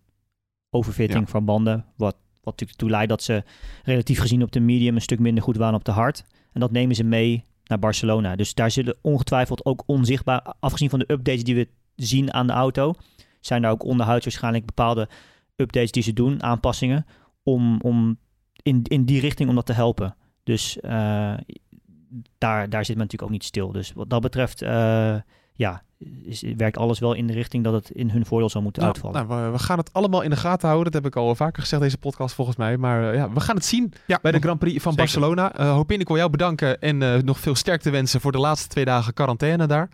[0.69, 1.31] overfitting Ja.
[1.31, 3.43] van banden, wat, wat natuurlijk toe leidt dat ze
[3.83, 6.23] relatief gezien op de medium een stuk minder goed waren op de hard.
[6.51, 7.45] En dat nemen ze mee
[7.79, 8.35] Barcelona.
[8.35, 12.53] Dus daar zullen ongetwijfeld ook onzichtbaar, afgezien van de updates die we zien aan de
[12.53, 12.93] auto,
[13.39, 15.09] zijn daar ook onderhuids waarschijnlijk bepaalde
[15.55, 17.05] updates die ze doen, aanpassingen,
[17.43, 18.17] om, om
[18.63, 20.15] in, in die richting om dat te helpen.
[20.43, 21.33] Dus eh,
[22.37, 23.71] daar, daar zit men natuurlijk ook niet stil.
[23.71, 25.15] Dus wat dat betreft, eh,
[25.53, 25.83] ja,
[26.23, 28.93] is, werkt alles wel in de richting dat het in hun voordeel zou moeten Nou,
[28.93, 29.27] uitvallen.
[29.27, 30.91] nou, we, gaan het allemaal in de gaten houden.
[30.91, 32.77] Dat heb ik al vaker gezegd deze podcast volgens mij.
[32.77, 35.05] Maar eh, ja, we gaan het zien Ja, bij de Grand Prix van Zeker.
[35.05, 35.53] Barcelona.
[35.55, 38.67] Eh Hopin, ik wil jou bedanken en eh, nog veel sterkte wensen voor de laatste
[38.67, 39.89] twee dagen quarantaine daar.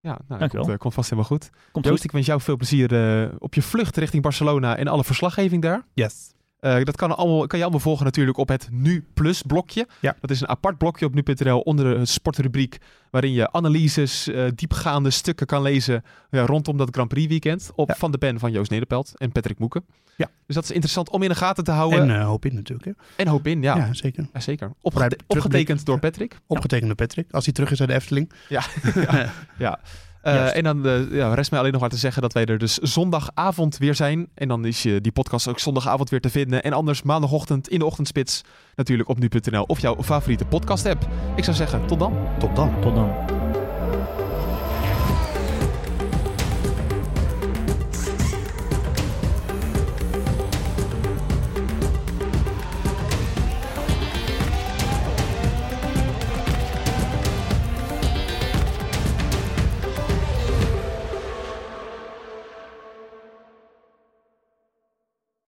[0.00, 1.50] Ja, nou, komt, eh, komt vast helemaal goed.
[1.72, 2.04] Komt Joost, goed.
[2.06, 5.86] ik wens jou veel plezier eh, op je vlucht richting Barcelona en alle verslaggeving daar.
[5.94, 6.32] Yes.
[6.64, 9.86] Eh, dat kan, allemaal, kan je allemaal volgen natuurlijk op het Nu Plus blokje.
[10.00, 10.16] Ja.
[10.20, 12.78] Dat is een apart blokje op nu.nl onder de sportrubriek.
[13.10, 17.70] Waarin je analyses, eh, diepgaande stukken kan lezen ja, rondom dat Grand Prix weekend.
[17.74, 17.94] Op Ja.
[17.94, 19.84] Van de pen van Joost Nederpelt en Patrick Moeken.
[20.16, 20.30] Ja.
[20.46, 22.00] Dus dat is interessant om in de gaten te houden.
[22.02, 22.96] En En, eh, hoop in natuurlijk.
[23.16, 23.28] Hè.
[23.28, 23.76] hoop in, ja.
[23.76, 24.26] Ja, zeker.
[24.32, 24.70] Ja, zeker.
[24.80, 26.38] Opgete- opgetekend door Patrick.
[26.46, 28.32] Opgetekende Patrick, als hij terug is uit de Efteling.
[28.48, 28.62] Ja.
[29.58, 29.78] ja.
[30.24, 32.58] Eh, en dan eh, ja, rest mij alleen nog maar te zeggen dat wij er
[32.58, 34.28] dus zondagavond weer zijn.
[34.34, 36.62] En dan is je die podcast ook zondagavond weer te vinden.
[36.62, 38.42] En anders maandagochtend in de ochtendspits
[38.74, 41.08] natuurlijk op nu.nl of jouw favoriete podcast app.
[41.36, 42.16] Ik zou zeggen, tot dan.
[42.38, 42.80] Tot dan.
[42.80, 43.43] Tot dan.